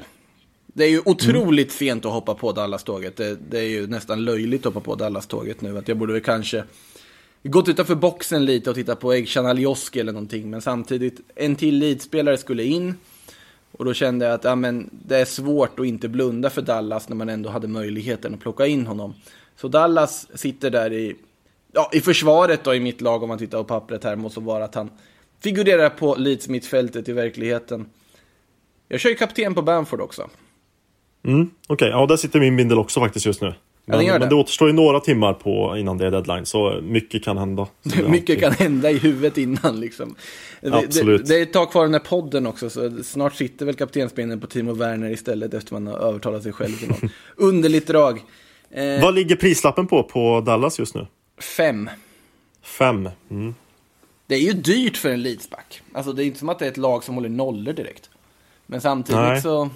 Det 0.74 0.84
är 0.84 0.90
ju 0.90 1.01
otroligt 1.06 1.68
mm. 1.68 1.78
sent 1.78 2.06
att 2.06 2.12
hoppa 2.12 2.34
på 2.34 2.51
Dallas-tåget. 2.51 3.18
Det, 3.18 3.38
det, 3.50 3.60
är 3.60 3.70
ju 3.70 3.88
nästan 3.88 4.25
löjligt 4.25 4.66
att 4.66 4.74
hoppa 4.74 4.86
på 4.86 4.96
Dallas-tåget 4.96 5.62
nu. 5.62 5.78
Att 5.78 5.88
jag 5.88 5.98
borde 5.98 6.13
väl 6.13 6.22
kanske 6.22 6.63
gått 7.44 7.70
utanför 7.70 7.96
boxen 7.96 8.46
lite 8.46 8.70
och 8.70 8.75
tittat 8.75 9.00
på 9.00 9.13
Egcan 9.13 9.46
Alioski 9.46 10.00
eller 10.00 10.13
någonting. 10.13 10.50
Men 10.50 10.62
samtidigt, 10.62 11.20
en 11.36 11.56
till 11.56 11.78
leadspelare 11.78 12.38
skulle 12.38 12.63
in. 12.63 12.96
Och 13.72 13.86
då 13.86 13.94
kände 13.94 14.25
jag 14.25 14.34
att 14.34 14.44
ja, 14.44 14.56
men, 14.56 14.90
det 14.92 15.18
är 15.18 15.25
svårt 15.25 15.80
att 15.80 15.86
inte 15.86 16.08
blunda 16.08 16.50
för 16.50 16.62
Dallas 16.62 17.10
när 17.10 17.16
man 17.16 17.30
ändå 17.30 17.50
hade 17.50 17.68
möjligheten 17.68 18.34
att 18.34 18.40
plocka 18.40 18.68
in 18.68 18.88
honom. 18.88 19.13
Så 19.56 19.68
Dallas 19.68 20.28
sitter 20.36 20.70
där 20.70 20.94
i, 20.94 21.16
ja, 21.72 21.90
i 21.94 22.01
försvaret 22.01 22.63
då 22.63 22.75
i 22.75 22.80
mitt 22.80 23.01
lag 23.01 23.24
om 23.24 23.30
man 23.30 23.38
tittar 23.38 23.58
på 23.58 23.63
pappret 23.63 24.04
här. 24.04 24.16
Måste 24.16 24.40
vara 24.40 24.63
att 24.63 24.75
han 24.75 24.90
figurerar 25.40 25.90
på 25.90 26.16
Leeds 26.16 26.48
mittfältet 26.48 27.10
i 27.10 27.13
verkligheten. 27.13 27.86
Jag 28.88 29.00
kör 29.00 29.10
ju 29.10 29.16
kapten 29.16 29.56
på 29.56 29.62
Bamford 29.62 30.01
också. 30.01 30.30
Mm, 31.24 31.42
Okej, 31.42 31.74
okay. 31.74 31.90
ja 31.90 32.06
där 32.06 32.18
sitter 32.18 32.40
min 32.40 32.56
bindel 32.56 32.80
också 32.80 33.00
faktiskt 33.00 33.25
just 33.25 33.42
nu. 33.42 33.54
Men, 33.86 34.06
ja, 34.06 34.13
det. 34.13 34.20
men 34.20 34.30
det 34.30 34.36
återstår 34.36 34.68
ju 34.68 34.74
några 34.74 35.00
timmar 35.00 35.34
på 35.34 35.78
innan 35.78 35.98
det 35.98 36.08
är 36.08 36.12
deadline, 36.12 36.46
så 36.46 36.80
mycket 36.84 37.24
kan 37.24 37.38
hända. 37.38 37.68
mycket 38.08 38.40
kan 38.40 38.51
hända 38.51 38.92
i 38.92 38.98
huvudet 38.98 39.38
innan 39.38 39.80
liksom. 39.80 40.16
Absolut. 40.63 41.22
Det, 41.22 41.34
det, 41.34 41.40
är 41.40 41.44
ett 41.44 41.54
tag 41.54 41.72
kvar 41.72 41.84
den 41.84 41.94
här 41.94 42.00
podden 42.00 42.48
också, 42.48 42.70
så 42.70 43.04
snart 43.04 43.36
sitter 43.36 43.66
väl 43.66 43.75
kaptensbindeln 43.75 44.42
på 44.42 44.48
Timo 44.48 44.74
Werner 44.74 45.10
istället 45.10 45.54
efter 45.54 45.74
man 45.74 45.88
har 45.88 45.98
övertalat 45.98 46.44
sig 46.44 46.54
själv 46.54 46.78
till 46.78 46.88
något 46.88 47.12
underligt 47.36 47.88
drag. 47.88 48.22
Eh, 48.72 49.01
Vad 49.01 49.16
ligger 49.16 49.36
prislappen 49.36 49.88
på, 49.88 50.04
på 50.04 50.42
Dallas 50.42 50.80
just 50.80 50.96
nu? 50.96 51.08
Fem. 51.58 51.90
Fem. 52.63 53.10
Mm. 53.30 53.56
Det 54.28 54.36
är 54.36 54.40
ju 54.40 54.54
dyrt 54.54 54.98
för 54.98 55.10
en 55.10 55.22
Leedsback. 55.22 55.82
Alltså 55.94 56.13
det 56.13 56.24
är 56.24 56.25
inte 56.25 56.40
som 56.40 56.50
att 56.50 56.60
det 56.60 56.66
är 56.66 56.72
ett 56.72 56.78
lag 56.78 57.04
som 57.04 57.16
håller 57.16 57.30
nollor 57.30 57.74
direkt. 57.74 58.10
Men 58.66 58.82
samtidigt 58.82 59.22
Nej. 59.22 59.42
så... 59.42 59.70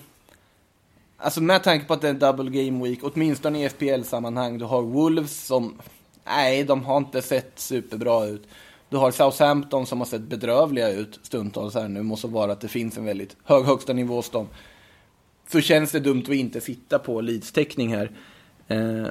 Alltså 1.17 1.41
med 1.41 1.63
tanke 1.63 1.85
på 1.85 1.93
att 1.93 2.01
det 2.01 2.09
är 2.09 2.13
double 2.13 2.63
game 2.63 2.83
week, 2.83 2.99
åtminstone 3.01 3.65
i 3.65 3.69
FPL-sammanhang, 3.69 4.57
du 4.57 4.65
har 4.65 4.81
Wolves 4.81 5.45
som... 5.45 5.73
Nej, 6.25 6.63
de 6.63 6.83
har 6.83 6.97
inte 6.97 7.21
sett 7.21 7.59
superbra 7.59 8.25
ut. 8.25 8.47
Du 8.89 8.97
har 8.97 9.11
Southampton 9.11 9.85
som 9.85 9.99
har 9.99 10.05
sett 10.05 10.21
bedrövliga 10.21 10.89
ut 10.89 11.19
stundtals 11.23 11.75
här 11.75 11.87
nu, 11.87 12.03
måste 12.03 12.27
vara 12.27 12.51
att 12.51 12.61
det 12.61 12.67
finns 12.67 12.97
en 12.97 13.05
väldigt 13.05 13.35
hög 13.43 13.65
högsta 13.65 13.93
nivå 13.93 14.15
hos 14.15 14.29
dem. 14.29 14.47
Så 15.51 15.61
känns 15.61 15.91
det 15.91 15.99
dumt 15.99 16.23
att 16.23 16.29
inte 16.29 16.61
sitta 16.61 16.99
på 16.99 17.21
Leeds-täckning 17.21 17.95
här. 17.95 18.11
Eh, 18.67 19.05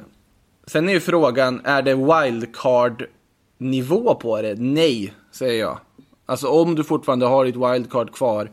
sen 0.67 0.89
är 0.89 0.93
ju 0.93 0.99
frågan, 0.99 1.61
är 1.63 1.81
det 1.81 1.95
wildcard-nivå 1.95 4.15
på 4.15 4.41
det? 4.41 4.55
Nej, 4.59 5.13
säger 5.31 5.59
jag. 5.59 5.79
Alltså 6.25 6.47
om 6.47 6.75
du 6.75 6.83
fortfarande 6.83 7.25
har 7.25 7.45
ditt 7.45 7.55
wildcard 7.55 8.13
kvar, 8.13 8.51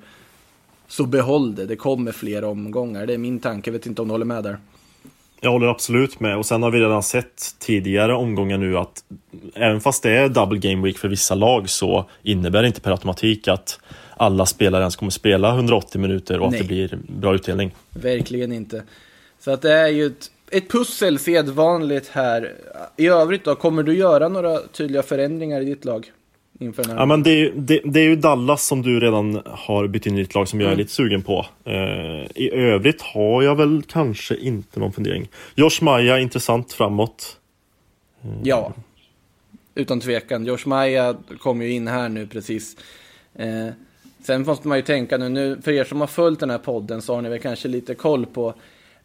så 0.93 1.07
behåll 1.07 1.55
det. 1.55 1.67
Det 1.67 1.77
kommer 1.77 2.13
fler 2.13 2.45
omgångar. 2.45 3.07
Det 3.07 3.15
är 3.15 3.19
min 3.19 3.41
tanke. 3.41 3.71
Jag 3.71 3.73
vet 3.73 3.87
inte 3.87 4.03
om 4.03 4.09
du 4.09 4.15
håller 4.15 4.25
med 4.25 4.45
där. 4.45 4.59
Jag 5.41 5.51
håller 5.51 5.67
absolut 5.67 6.21
med. 6.21 6.37
Och 6.37 6.47
sen 6.47 6.63
har 6.63 6.71
vi 6.71 6.81
redan 6.81 7.03
sett 7.03 7.55
tidigare 7.59 8.15
omgångar 8.15 8.59
nu 8.59 8.79
att 8.79 9.05
även 9.55 9.81
fast 9.81 10.03
det 10.03 10.11
är 10.11 10.29
double 10.29 10.59
game 10.59 10.83
week 10.85 10.99
för 10.99 11.09
vissa 11.09 11.35
lag 11.35 11.71
så 11.71 12.11
innebär 12.23 12.63
det 12.63 12.69
inte 12.69 12.81
per 12.81 12.91
automatik 12.91 13.49
att 13.49 13.81
alla 14.17 14.47
spelare 14.47 14.83
ens 14.83 14.97
kommer 14.97 15.11
spela 15.11 15.55
180 15.55 16.01
minuter 16.01 16.41
och 16.41 16.51
Nej. 16.51 16.61
att 16.61 16.69
det 16.69 16.75
blir 16.75 16.99
bra 17.09 17.35
utdelning. 17.35 17.75
Verkligen 17.91 18.53
inte. 18.53 18.83
Så 19.39 19.51
att 19.51 19.63
det 19.63 19.73
är 19.73 19.89
ju 19.89 20.07
ett, 20.07 20.31
ett 20.51 20.71
pussel 20.71 21.19
sedvanligt 21.19 22.09
här. 22.09 22.53
I 22.97 23.07
övrigt 23.07 23.45
då, 23.45 23.55
kommer 23.55 23.83
du 23.83 23.97
göra 23.97 24.29
några 24.29 24.59
tydliga 24.59 25.03
förändringar 25.03 25.61
i 25.61 25.65
ditt 25.65 25.85
lag? 25.85 26.13
Inför 26.63 26.83
den 26.83 26.93
här. 26.93 26.99
Ja, 26.99 27.07
men 27.07 27.23
det, 27.23 27.31
är, 27.31 27.53
det, 27.57 27.81
det 27.85 28.01
är 28.01 28.05
ju 28.05 28.17
Dallas 28.17 28.67
som 28.67 28.83
du 28.83 29.01
redan 29.01 29.43
har 29.47 29.87
bytt 29.87 30.07
in 30.07 30.19
i 30.19 30.23
ditt 30.23 30.35
lag 30.35 30.49
som 30.49 30.61
jag 30.61 30.67
är 30.67 30.73
mm. 30.73 30.79
lite 30.79 30.93
sugen 30.93 31.23
på. 31.23 31.47
Eh, 31.65 31.75
I 32.35 32.51
övrigt 32.53 33.03
har 33.03 33.43
jag 33.43 33.57
väl 33.57 33.83
kanske 33.89 34.37
inte 34.37 34.81
någon 34.81 34.93
fundering. 34.93 35.29
Josh 35.55 35.83
Maja, 35.83 36.19
intressant 36.19 36.73
framåt. 36.73 37.37
Eh. 38.25 38.31
Ja, 38.43 38.73
utan 39.75 40.01
tvekan. 40.01 40.47
Josh 40.47 40.67
Maja 40.67 41.17
kom 41.39 41.63
ju 41.63 41.73
in 41.73 41.89
här 41.89 42.09
nu 42.09 42.27
precis. 42.27 42.77
Eh, 43.35 43.69
sen 44.23 44.43
måste 44.43 44.69
man 44.69 44.79
ju 44.79 44.83
tänka 44.83 45.19
nu, 45.19 45.29
nu, 45.29 45.61
för 45.63 45.73
er 45.73 45.85
som 45.85 46.01
har 46.01 46.07
följt 46.07 46.41
den 46.41 46.51
här 46.51 46.59
podden 46.59 47.03
så 47.03 47.15
har 47.15 47.23
ni 47.23 47.29
väl 47.29 47.39
kanske 47.39 47.69
lite 47.69 47.95
koll 47.95 48.27
på 48.27 48.55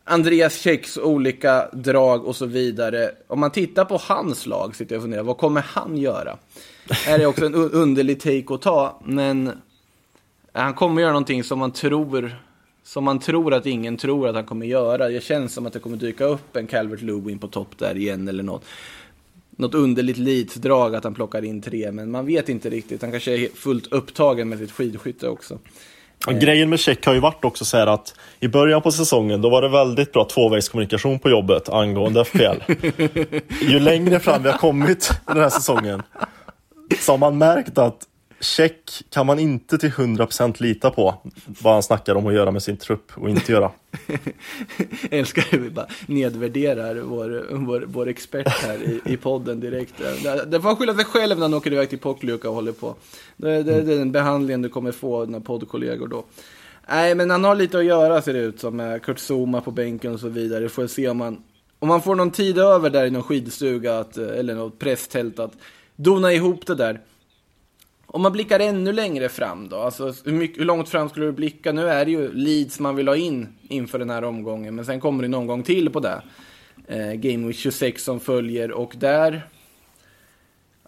Andreas 0.10 0.60
Käcks 0.60 0.98
olika 0.98 1.70
drag 1.74 2.26
och 2.26 2.36
så 2.36 2.46
vidare. 2.46 3.12
Om 3.28 3.40
man 3.40 3.52
tittar 3.52 3.86
på 3.86 3.98
hans 3.98 4.46
lag, 4.46 4.76
sitter 4.76 4.96
jag 4.96 5.00
och 5.00 5.04
funderar, 5.04 5.24
vad 5.24 5.38
kommer 5.38 5.62
han 5.62 5.98
göra? 5.98 6.38
Här 6.90 7.20
är 7.20 7.26
också 7.26 7.46
en 7.46 7.56
underlig 7.56 8.20
take 8.20 8.54
att 8.54 8.62
ta, 8.62 9.02
men 9.06 9.48
eh, 9.48 9.54
han 10.54 10.74
kommer 10.74 11.02
göra 11.02 11.12
någonting 11.12 11.44
som 11.44 11.60
man 11.60 11.72
tror 11.72 12.36
som 12.84 13.04
man 13.04 13.20
tror 13.20 13.54
att 13.54 13.66
ingen 13.66 13.98
tror 13.98 14.28
att 14.28 14.36
han 14.36 14.46
kommer 14.46 14.66
göra. 14.66 15.10
Det 15.10 15.24
känns 15.24 15.54
som 15.54 15.66
att 15.66 15.74
det 15.74 15.80
kommer 15.80 15.98
dyka 15.98 16.26
upp 16.26 16.56
en 16.56 16.68
Calvert 16.68 17.02
Lewin 17.02 17.40
på 17.40 17.48
topp 17.48 17.78
där 17.78 17.98
igen 17.98 18.28
eller 18.28 18.44
något. 18.44 18.66
Något 19.50 19.76
underligt 19.76 20.18
Leeds-drag 20.18 20.96
att 20.96 21.04
han 21.04 21.14
plockar 21.14 21.46
in 21.46 21.62
tre, 21.62 21.92
men 21.92 22.12
man 22.12 22.26
vet 22.26 22.50
inte 22.50 22.70
riktigt. 22.70 23.02
Han 23.02 23.12
kanske 23.12 23.32
är 23.32 23.48
fullt 23.56 23.88
upptagen 23.88 24.50
med 24.50 24.60
sitt 24.60 24.72
skidskytte 24.72 25.28
också. 25.28 25.60
Och 26.26 26.34
grejen 26.34 26.70
med 26.70 26.80
Check 26.80 27.06
har 27.06 27.14
ju 27.14 27.20
varit 27.20 27.46
också 27.46 27.66
så 27.66 27.78
här 27.78 27.88
att 27.88 28.16
i 28.40 28.48
början 28.48 28.82
på 28.82 28.92
säsongen 28.92 29.42
då 29.42 29.50
var 29.50 29.62
det 29.62 29.70
väldigt 29.70 30.14
bra 30.14 30.26
tvåvägskommunikation 30.26 31.20
på 31.20 31.30
jobbet 31.30 31.70
angående 31.70 32.26
FPL. 32.26 32.72
ju 33.62 33.80
längre 33.80 34.20
fram 34.20 34.44
vi 34.44 34.50
har 34.50 34.58
kommit 34.58 35.12
den 35.28 35.38
här 35.38 35.50
säsongen 35.50 36.04
så 37.00 37.14
har 37.14 37.18
man 37.18 37.38
märkt 37.38 37.78
att 37.78 37.98
Check 38.40 39.04
kan 39.10 39.26
man 39.26 39.40
inte 39.40 39.78
till 39.78 39.90
100% 39.90 40.62
lita 40.62 40.92
på 40.92 41.16
vad 41.46 41.74
han 41.74 41.84
snackar 41.84 42.16
om 42.16 42.28
att 42.28 42.34
göra 42.34 42.52
med 42.52 42.64
sin 42.64 42.78
trupp 42.78 43.12
och 43.16 43.30
inte 43.30 43.52
göra. 43.52 43.72
Jag 45.10 45.20
älskar 45.20 45.46
hur 45.52 45.60
vi 45.60 45.70
bara 45.70 45.88
nedvärderar 46.06 46.96
vår, 46.96 47.46
vår, 47.52 47.86
vår 47.88 48.08
expert 48.08 48.48
här 48.48 48.84
i, 48.84 49.02
i 49.06 49.18
podden 49.18 49.60
direkt. 49.60 49.94
Det, 50.48 50.62
får 50.62 50.68
han 50.68 50.76
skylla 50.76 50.96
sig 50.96 51.06
själv 51.06 51.38
när 51.38 51.42
han 51.42 51.54
åker 51.54 51.74
iväg 51.74 51.90
till 51.90 52.00
Pokljuka 52.00 52.50
och 52.50 52.56
håller 52.56 52.72
på. 52.72 52.96
Det, 53.38 53.64
det, 53.64 53.82
det 53.82 53.94
är 53.94 53.98
den 53.98 54.12
behandlingen 54.12 54.62
du 54.62 54.70
kommer 54.70 54.92
få 54.92 55.18
av 55.18 55.28
dina 55.28 55.40
poddkollegor 55.40 56.08
då. 56.08 56.24
Nej, 56.90 57.16
men 57.16 57.30
han 57.30 57.44
har 57.44 57.56
lite 57.56 57.78
att 57.78 57.86
göra 57.86 58.22
ser 58.22 58.34
det 58.34 58.40
ut 58.40 58.60
som 58.60 58.76
med 58.76 59.02
Kurt 59.02 59.20
Zuma 59.20 59.62
på 59.62 59.72
bänken 59.72 60.14
och 60.14 60.20
så 60.20 60.30
vidare. 60.30 60.70
Får 60.70 60.88
se 60.88 61.10
om 61.10 61.18
man, 61.18 61.44
om 61.80 61.88
man 61.88 62.02
får 62.02 62.16
någon 62.16 62.32
tid 62.32 62.58
över 62.58 62.90
där 62.90 63.06
i 63.06 63.12
någon 63.12 63.24
skidstuga 63.24 64.00
att, 64.00 64.18
eller 64.18 64.56
något 64.56 64.80
presstält 64.80 65.40
att 65.40 65.54
dona 65.96 66.34
ihop 66.34 66.66
det 66.66 66.76
där 66.76 67.02
om 68.18 68.24
man 68.24 68.32
blickar 68.32 68.60
ännu 68.60 68.94
längre 68.94 69.30
fram 69.30 69.70
då, 69.70 69.76
alltså 69.76 70.14
hur, 70.26 70.32
mycket, 70.32 70.60
hur 70.60 70.66
långt 70.66 70.90
fram 70.90 71.10
skulle 71.10 71.26
du 71.26 71.32
blicka? 71.32 71.72
Nu 71.72 71.90
är 71.90 72.06
det 72.06 72.12
ju 72.12 72.34
Leeds 72.34 72.80
man 72.80 72.96
vill 72.96 73.08
ha 73.08 73.16
in 73.16 73.48
inför 73.68 74.00
den 74.00 74.10
här 74.10 74.24
omgången, 74.24 74.76
men 74.76 74.86
sen 74.86 75.00
kommer 75.00 75.24
det 75.24 75.28
en 75.28 75.34
omgång 75.34 75.64
till 75.64 75.90
på 75.90 76.00
det. 76.00 76.22
Eh, 76.88 77.14
Game 77.14 77.48
Week 77.48 77.58
26 77.58 78.04
som 78.04 78.20
följer 78.20 78.72
och 78.72 78.94
där, 78.98 79.48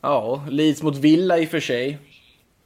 ja, 0.01 0.45
Leeds 0.49 0.83
mot 0.83 0.97
Villa 0.97 1.39
i 1.39 1.45
och 1.45 1.49
för 1.49 1.59
sig. 1.59 1.97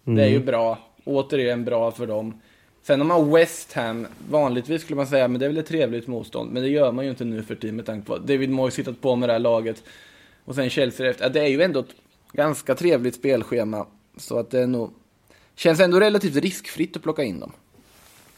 Mm. 0.05 0.17
Det 0.17 0.23
är 0.23 0.27
ju 0.27 0.35
mm. 0.35 0.45
bra, 0.45 0.77
återigen 1.03 1.65
bra 1.65 1.91
för 1.91 2.07
dem. 2.07 2.41
Sen 2.83 2.99
har 2.99 3.07
man 3.07 3.31
West 3.31 3.73
Ham, 3.73 4.07
vanligtvis 4.29 4.81
skulle 4.81 4.97
man 4.97 5.07
säga, 5.07 5.27
men 5.27 5.39
det 5.39 5.45
är 5.45 5.49
väl 5.49 5.57
ett 5.57 5.67
trevligt 5.67 6.07
motstånd. 6.07 6.51
Men 6.51 6.63
det 6.63 6.69
gör 6.69 6.91
man 6.91 7.05
ju 7.05 7.11
inte 7.11 7.25
nu 7.25 7.43
för 7.43 7.55
tiden 7.55 7.75
med 7.75 7.85
tanke 7.85 8.07
på 8.07 8.13
att 8.13 8.27
David 8.27 8.49
Moyes 8.49 8.79
hittat 8.79 9.01
på 9.01 9.15
med 9.15 9.29
det 9.29 9.33
här 9.33 9.39
laget. 9.39 9.83
Och 10.45 10.55
sen 10.55 10.69
Chelsea 10.69 11.09
efter. 11.09 11.29
Det 11.29 11.39
är 11.39 11.47
ju 11.47 11.61
ändå 11.61 11.79
ett 11.79 11.95
ganska 12.33 12.75
trevligt 12.75 13.15
spelschema. 13.15 13.85
Så 14.17 14.39
att 14.39 14.51
det 14.51 14.59
är 14.59 14.67
nog... 14.67 14.93
Känns 15.55 15.79
ändå 15.79 15.99
relativt 15.99 16.35
riskfritt 16.35 16.95
att 16.95 17.03
plocka 17.03 17.23
in 17.23 17.39
dem. 17.39 17.51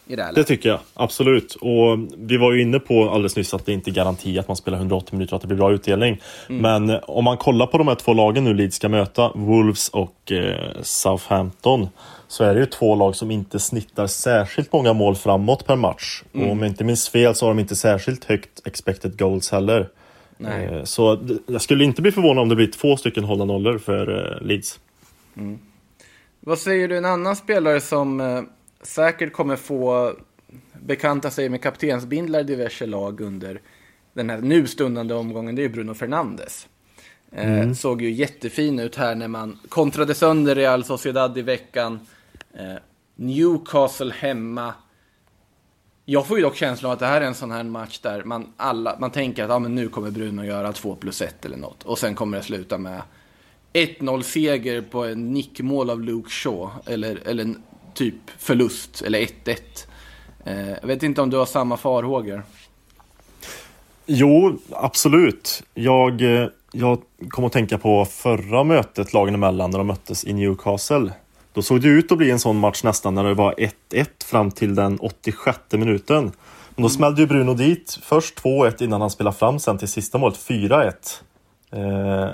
I 0.08 0.16
det, 0.16 0.32
det 0.36 0.44
tycker 0.44 0.70
jag, 0.70 0.80
absolut. 0.94 1.56
Och 1.56 2.00
vi 2.18 2.38
var 2.38 2.54
ju 2.54 2.62
inne 2.62 2.80
på 2.80 3.10
alldeles 3.10 3.36
nyss 3.36 3.54
att 3.54 3.66
det 3.66 3.74
inte 3.74 3.90
är 3.90 3.94
garanti 3.94 4.40
att 4.40 4.48
man 4.48 4.58
spelar 4.58 4.78
180 4.78 5.16
minuter 5.16 5.34
och 5.34 5.36
att 5.36 5.42
det 5.42 5.48
blir 5.48 5.58
bra 5.58 5.72
utdelning. 5.72 6.22
Mm. 6.50 6.62
Men 6.62 7.00
om 7.04 7.24
man 7.24 7.38
kollar 7.38 7.68
på 7.68 7.78
de 7.78 7.88
här 7.88 7.96
två 7.96 8.14
lagen 8.14 8.44
nu 8.44 8.54
Leeds 8.54 8.76
ska 8.76 8.90
möta, 8.90 9.32
Wolves 9.36 9.90
och 9.90 10.32
eh, 10.32 10.82
Southampton, 10.82 11.90
så 12.28 12.44
är 12.44 12.54
det 12.54 12.60
ju 12.60 12.66
två 12.66 12.96
lag 12.96 13.16
som 13.16 13.32
inte 13.32 13.60
snittar 13.60 14.08
särskilt 14.08 14.74
många 14.74 14.94
mål 14.94 15.16
framåt 15.16 15.66
per 15.66 15.76
match. 15.76 16.24
Mm. 16.34 16.46
Och 16.46 16.52
om 16.52 16.60
jag 16.60 16.68
inte 16.68 16.84
minns 16.84 17.10
fel 17.10 17.36
så 17.36 17.46
har 17.46 17.54
de 17.54 17.60
inte 17.60 17.76
särskilt 17.76 18.26
högt 18.26 18.68
expected 18.68 19.20
goals 19.20 19.52
heller. 19.52 19.90
Nej. 20.38 20.66
Eh, 20.66 20.84
så 20.84 21.20
jag 21.48 21.62
skulle 21.62 21.84
inte 21.84 22.02
bli 22.02 22.12
förvånad 22.12 22.42
om 22.42 22.50
det 22.50 22.56
blir 22.56 22.72
två 22.72 22.98
stycken 22.98 23.24
hållna 23.24 23.46
nollor 23.46 23.78
för 23.78 24.36
eh, 24.42 24.48
Leeds. 24.48 24.80
Mm. 25.36 25.60
Vad 26.40 26.60
säger 26.60 26.88
du 26.88 26.98
en 26.98 27.06
annan 27.06 27.36
spelare 27.36 27.82
som 27.82 28.22
eh, 28.22 28.42
säkert 28.82 29.34
kommer 29.34 29.56
få 29.56 30.14
bekanta 30.74 31.32
sig 31.32 31.50
med 31.50 31.62
kaptensbindlar 31.62 32.40
i 32.40 32.44
diverse 32.44 32.86
lag 32.86 33.22
under 33.22 33.62
den 34.14 34.30
här 34.30 34.42
nu 34.42 34.68
stundande 34.68 35.14
omgången, 35.14 35.56
det 35.56 35.64
är 35.64 35.70
Bruno 35.70 35.94
Fernandes. 35.94 36.68
Mm. 37.32 37.76
såg 37.76 38.02
ju 38.02 38.12
jättefin 38.12 38.80
ut 38.80 38.96
här 38.96 39.16
när 39.16 39.28
man 39.28 39.60
kontrade 39.70 40.14
sönder 40.14 40.56
Real 40.56 40.84
Sociedad 40.84 41.38
i 41.38 41.42
veckan. 41.42 42.00
Newcastle 43.16 44.14
hemma. 44.14 44.74
Jag 46.06 46.28
får 46.28 46.38
ju 46.38 46.44
dock 46.44 46.56
känslan 46.56 46.92
av 46.92 46.94
att 46.94 47.00
det 47.00 47.06
här 47.06 47.22
är 47.22 47.26
en 47.26 47.36
sån 47.36 47.52
här 47.52 47.64
match 47.64 48.00
där 48.00 48.24
man, 48.24 48.54
alla, 48.58 48.98
man 49.00 49.12
tänker 49.12 49.44
att 49.44 49.50
ah, 49.50 49.60
men 49.60 49.76
nu 49.76 49.90
kommer 49.90 50.12
Bruno 50.12 50.44
göra 50.44 50.74
2 50.74 50.96
plus 50.96 51.22
1 51.22 51.46
eller 51.46 51.58
något. 51.58 51.84
Och 51.84 52.00
sen 52.00 52.16
kommer 52.16 52.38
det 52.38 52.44
sluta 52.44 52.78
med 52.78 53.02
1-0-seger 53.76 54.82
på 54.82 55.06
en 55.06 55.34
nickmål 55.34 55.90
av 55.90 56.02
Luke 56.02 56.30
Shaw. 56.30 56.70
Eller, 56.86 57.28
eller 57.28 57.54
typ 57.94 58.16
förlust, 58.38 59.02
eller 59.02 59.20
1-1. 59.20 59.58
Eh, 60.46 60.70
jag 60.70 60.88
vet 60.88 61.04
inte 61.04 61.22
om 61.22 61.30
du 61.30 61.38
har 61.38 61.46
samma 61.46 61.78
farhågor? 61.78 62.44
Jo, 64.06 64.58
absolut. 64.72 65.64
Jag, 65.74 66.22
eh, 66.22 66.48
jag 66.72 67.02
kom 67.30 67.46
att 67.46 67.52
tänka 67.52 67.78
på 67.78 68.06
förra 68.06 68.64
mötet 68.64 69.14
lagen 69.14 69.34
emellan 69.34 69.72
när 69.72 69.78
de 69.78 69.88
möttes 69.88 70.26
i 70.26 70.34
Newcastle. 70.34 71.12
Då 71.54 71.62
såg 71.62 71.82
det 71.82 71.88
ut 71.88 72.12
att 72.12 72.18
bli 72.18 72.32
en 72.32 72.40
sån 72.40 72.60
match 72.60 72.84
nästan 72.84 73.16
när 73.16 73.24
det 73.24 73.34
var 73.34 73.54
1-1 73.58 74.06
fram 74.26 74.52
till 74.52 74.76
den 74.76 75.00
86 75.00 75.60
minuten. 75.72 76.32
Men 76.76 76.84
då 76.84 76.90
smällde 76.90 77.22
ju 77.22 77.28
Bruno 77.28 77.54
dit 77.54 78.00
först 78.02 78.44
2-1 78.44 78.84
innan 78.84 79.02
han 79.02 79.10
spelade 79.10 79.38
fram 79.38 79.60
sen 79.60 79.78
till 79.78 79.88
sista 79.88 80.18
målet 80.18 80.38
4-1. 80.38 80.94
Eh, 81.72 82.30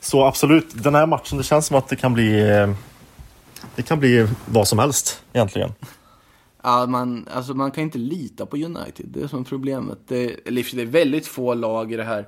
så 0.00 0.24
absolut, 0.24 0.82
den 0.82 0.94
här 0.94 1.06
matchen, 1.06 1.38
det 1.38 1.44
känns 1.44 1.66
som 1.66 1.76
att 1.76 1.88
det 1.88 1.96
kan 1.96 2.14
bli 2.14 2.50
eh, 2.50 2.74
det 3.76 3.82
kan 3.82 4.00
bli 4.00 4.28
vad 4.46 4.68
som 4.68 4.78
helst 4.78 5.22
egentligen. 5.32 5.72
Ja, 6.62 6.86
man, 6.86 7.28
alltså 7.32 7.54
man 7.54 7.70
kan 7.70 7.84
inte 7.84 7.98
lita 7.98 8.46
på 8.46 8.56
United. 8.56 9.06
Det 9.06 9.22
är 9.22 9.26
som 9.26 9.44
problemet. 9.44 9.98
Det, 10.08 10.26
det 10.44 10.82
är 10.82 10.86
väldigt 10.86 11.26
få 11.26 11.54
lag 11.54 11.92
i 11.92 11.96
det 11.96 12.04
här 12.04 12.26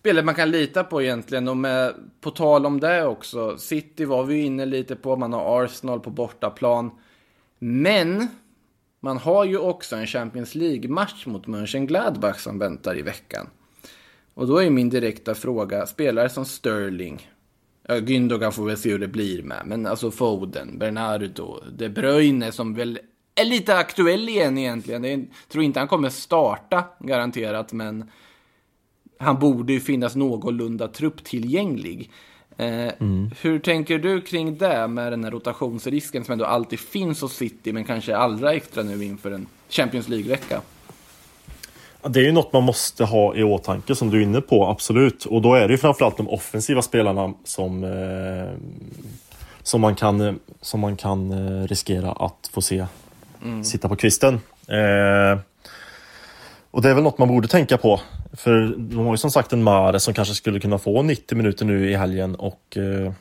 spelet 0.00 0.24
man 0.24 0.34
kan 0.34 0.50
lita 0.50 0.84
på 0.84 1.02
egentligen. 1.02 1.48
Och 1.48 1.56
med, 1.56 1.94
på 2.20 2.30
tal 2.30 2.66
om 2.66 2.80
det 2.80 3.04
också. 3.04 3.58
City 3.58 4.04
var 4.04 4.24
vi 4.24 4.42
inne 4.42 4.66
lite 4.66 4.96
på. 4.96 5.16
Man 5.16 5.32
har 5.32 5.64
Arsenal 5.64 6.00
på 6.00 6.10
bortaplan. 6.10 6.90
Men 7.58 8.28
man 9.00 9.18
har 9.18 9.44
ju 9.44 9.58
också 9.58 9.96
en 9.96 10.06
Champions 10.06 10.54
League-match 10.54 11.26
mot 11.26 11.46
Mönchengladbach 11.46 12.38
som 12.38 12.58
väntar 12.58 12.98
i 12.98 13.02
veckan. 13.02 13.46
Och 14.34 14.46
då 14.46 14.58
är 14.58 14.70
min 14.70 14.90
direkta 14.90 15.34
fråga, 15.34 15.86
spelare 15.86 16.28
som 16.28 16.44
Sterling, 16.44 17.28
ja, 17.88 17.94
Gündogan 17.94 18.52
får 18.52 18.64
väl 18.64 18.76
se 18.76 18.90
hur 18.90 18.98
det 18.98 19.08
blir 19.08 19.42
med, 19.42 19.62
men 19.66 19.86
alltså 19.86 20.10
Foden, 20.10 20.78
Bernardo, 20.78 21.60
De 21.72 21.88
Bruyne 21.88 22.52
som 22.52 22.74
väl 22.74 22.98
är 23.34 23.44
lite 23.44 23.76
aktuell 23.76 24.28
igen 24.28 24.58
egentligen. 24.58 25.04
Jag 25.04 25.26
tror 25.48 25.64
inte 25.64 25.78
han 25.78 25.88
kommer 25.88 26.08
starta 26.08 26.84
garanterat, 27.00 27.72
men 27.72 28.10
han 29.18 29.38
borde 29.38 29.72
ju 29.72 29.80
finnas 29.80 30.16
någorlunda 30.16 30.88
trupptillgänglig. 30.88 32.10
Eh, 32.56 32.92
mm. 32.98 33.30
Hur 33.40 33.58
tänker 33.58 33.98
du 33.98 34.20
kring 34.20 34.58
det 34.58 34.88
med 34.88 35.12
den 35.12 35.24
här 35.24 35.30
rotationsrisken 35.30 36.24
som 36.24 36.32
ändå 36.32 36.44
alltid 36.44 36.80
finns 36.80 37.20
hos 37.20 37.36
City, 37.36 37.72
men 37.72 37.84
kanske 37.84 38.16
allra 38.16 38.52
extra 38.54 38.82
nu 38.82 39.04
inför 39.04 39.30
en 39.30 39.46
Champions 39.68 40.08
League-vecka? 40.08 40.62
Det 42.02 42.20
är 42.20 42.24
ju 42.24 42.32
något 42.32 42.52
man 42.52 42.62
måste 42.62 43.04
ha 43.04 43.34
i 43.34 43.42
åtanke 43.42 43.94
som 43.94 44.10
du 44.10 44.18
är 44.18 44.22
inne 44.22 44.40
på, 44.40 44.66
absolut. 44.66 45.24
Och 45.24 45.42
då 45.42 45.54
är 45.54 45.68
det 45.68 45.74
ju 45.74 45.78
framförallt 45.78 46.16
de 46.16 46.28
offensiva 46.28 46.82
spelarna 46.82 47.34
som, 47.44 47.84
eh, 47.84 48.50
som, 49.62 49.80
man, 49.80 49.94
kan, 49.94 50.40
som 50.60 50.80
man 50.80 50.96
kan 50.96 51.30
eh, 51.32 51.66
riskera 51.66 52.12
att 52.12 52.50
få 52.52 52.62
se 52.62 52.86
mm. 53.42 53.64
sitta 53.64 53.88
på 53.88 53.96
kvisten. 53.96 54.34
Eh, 54.68 55.38
och 56.70 56.82
det 56.82 56.90
är 56.90 56.94
väl 56.94 57.02
något 57.02 57.18
man 57.18 57.28
borde 57.28 57.48
tänka 57.48 57.78
på. 57.78 58.00
För 58.32 58.74
de 58.76 59.06
har 59.06 59.12
ju 59.12 59.16
som 59.16 59.30
sagt 59.30 59.52
en 59.52 59.62
Mare 59.62 60.00
som 60.00 60.14
kanske 60.14 60.34
skulle 60.34 60.60
kunna 60.60 60.78
få 60.78 61.02
90 61.02 61.36
minuter 61.36 61.64
nu 61.64 61.90
i 61.90 61.94
helgen 61.94 62.34
och 62.34 62.76
eh, 62.76 63.12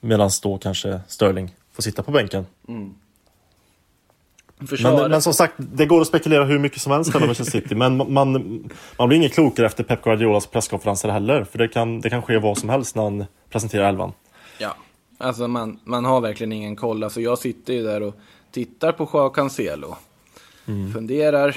medan 0.00 0.30
då 0.42 0.58
kanske 0.58 1.00
Sterling 1.08 1.54
får 1.72 1.82
sitta 1.82 2.02
på 2.02 2.10
bänken. 2.10 2.46
Mm. 2.68 2.94
Men, 4.58 5.10
men, 5.10 5.22
som 5.22 5.34
sagt, 5.34 5.54
det 5.56 5.86
går 5.86 6.00
att 6.00 6.06
spekulera 6.06 6.44
hur 6.44 6.58
mycket 6.58 6.80
som 6.80 6.92
helst 6.92 7.14
med 7.14 7.22
Manchester 7.22 7.60
City. 7.60 7.74
men 7.74 8.12
man, 8.12 8.32
man 8.98 9.08
blir 9.08 9.18
ingen 9.18 9.30
klokare 9.30 9.66
efter 9.66 9.84
Pep 9.84 10.02
Guardiolas 10.02 10.46
presskonferenser 10.46 11.08
heller. 11.08 11.44
För 11.44 11.58
det 11.58 11.68
kan, 11.68 12.00
det 12.00 12.10
kan 12.10 12.22
ske 12.22 12.38
vad 12.38 12.58
som 12.58 12.68
helst 12.68 12.96
när 12.96 13.02
han 13.02 13.24
presenterar 13.50 13.88
elvan. 13.88 14.12
Ja, 14.58 14.76
alltså 15.18 15.48
man, 15.48 15.80
man 15.84 16.04
har 16.04 16.20
verkligen 16.20 16.52
ingen 16.52 16.76
koll. 16.76 17.04
Alltså 17.04 17.20
jag 17.20 17.38
sitter 17.38 17.72
ju 17.72 17.82
där 17.82 18.02
och 18.02 18.14
tittar 18.50 18.92
på 18.92 19.10
Joao 19.12 19.30
Cancelo. 19.30 19.96
Mm. 20.66 20.92
Funderar. 20.92 21.56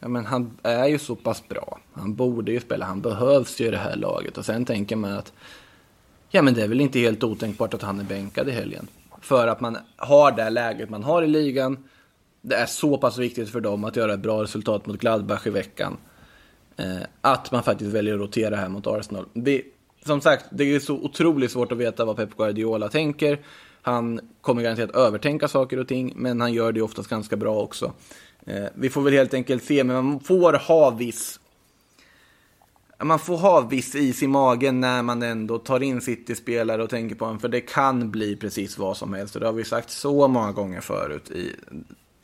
Ja, 0.00 0.08
men 0.08 0.26
han 0.26 0.58
är 0.62 0.86
ju 0.86 0.98
så 0.98 1.16
pass 1.16 1.48
bra. 1.48 1.78
Han 1.92 2.14
borde 2.14 2.52
ju 2.52 2.60
spela. 2.60 2.86
Han 2.86 3.00
behövs 3.00 3.60
ju 3.60 3.66
i 3.66 3.70
det 3.70 3.78
här 3.78 3.96
laget. 3.96 4.38
Och 4.38 4.44
sen 4.44 4.64
tänker 4.64 4.96
man 4.96 5.12
att 5.12 5.32
ja, 6.30 6.42
men 6.42 6.54
det 6.54 6.62
är 6.62 6.68
väl 6.68 6.80
inte 6.80 6.98
helt 6.98 7.24
otänkbart 7.24 7.74
att 7.74 7.82
han 7.82 8.00
är 8.00 8.04
bänkad 8.04 8.48
i 8.48 8.52
helgen. 8.52 8.88
För 9.20 9.48
att 9.48 9.60
man 9.60 9.78
har 9.96 10.32
det 10.32 10.50
läget 10.50 10.90
man 10.90 11.04
har 11.04 11.22
i 11.22 11.26
ligan 11.26 11.88
det 12.42 12.56
är 12.56 12.66
så 12.66 12.98
pass 12.98 13.18
viktigt 13.18 13.50
för 13.50 13.60
dem 13.60 13.84
att 13.84 13.96
göra 13.96 14.14
ett 14.14 14.20
bra 14.20 14.42
resultat 14.42 14.86
mot 14.86 15.00
Gladbach 15.00 15.46
i 15.46 15.50
veckan. 15.50 15.96
Eh, 16.76 17.02
att 17.20 17.52
man 17.52 17.62
faktiskt 17.62 17.90
väljer 17.90 18.14
att 18.14 18.20
rotera 18.20 18.56
här 18.56 18.68
mot 18.68 18.86
Arsenal. 18.86 19.26
Det, 19.32 19.62
som 20.06 20.20
sagt, 20.20 20.44
det 20.50 20.64
är 20.64 20.80
så 20.80 20.94
otroligt 20.94 21.50
svårt 21.50 21.72
att 21.72 21.78
veta 21.78 22.04
vad 22.04 22.16
Pep 22.16 22.36
Guardiola 22.36 22.88
tänker. 22.88 23.38
Han 23.82 24.20
kommer 24.40 24.62
garanterat 24.62 24.96
övertänka 24.96 25.48
saker 25.48 25.78
och 25.78 25.88
ting, 25.88 26.12
men 26.16 26.40
han 26.40 26.52
gör 26.52 26.72
det 26.72 26.82
oftast 26.82 27.08
ganska 27.08 27.36
bra 27.36 27.60
också. 27.60 27.92
Eh, 28.46 28.64
vi 28.74 28.90
får 28.90 29.02
väl 29.02 29.12
helt 29.12 29.34
enkelt 29.34 29.64
se, 29.64 29.84
men 29.84 30.04
man 30.04 30.20
får 30.20 30.52
ha 30.52 30.90
viss 30.90 31.38
man 33.04 33.18
får 33.18 33.36
ha 33.36 33.60
viss 33.60 33.94
is 33.94 34.22
i 34.22 34.26
magen 34.26 34.80
när 34.80 35.02
man 35.02 35.22
ändå 35.22 35.58
tar 35.58 35.82
in 35.82 36.00
City-spelare 36.00 36.82
och 36.82 36.90
tänker 36.90 37.16
på 37.16 37.24
dem, 37.24 37.40
för 37.40 37.48
det 37.48 37.60
kan 37.60 38.10
bli 38.10 38.36
precis 38.36 38.78
vad 38.78 38.96
som 38.96 39.14
helst. 39.14 39.34
Och 39.34 39.40
det 39.40 39.46
har 39.46 39.52
vi 39.52 39.64
sagt 39.64 39.90
så 39.90 40.28
många 40.28 40.52
gånger 40.52 40.80
förut 40.80 41.30
i 41.30 41.56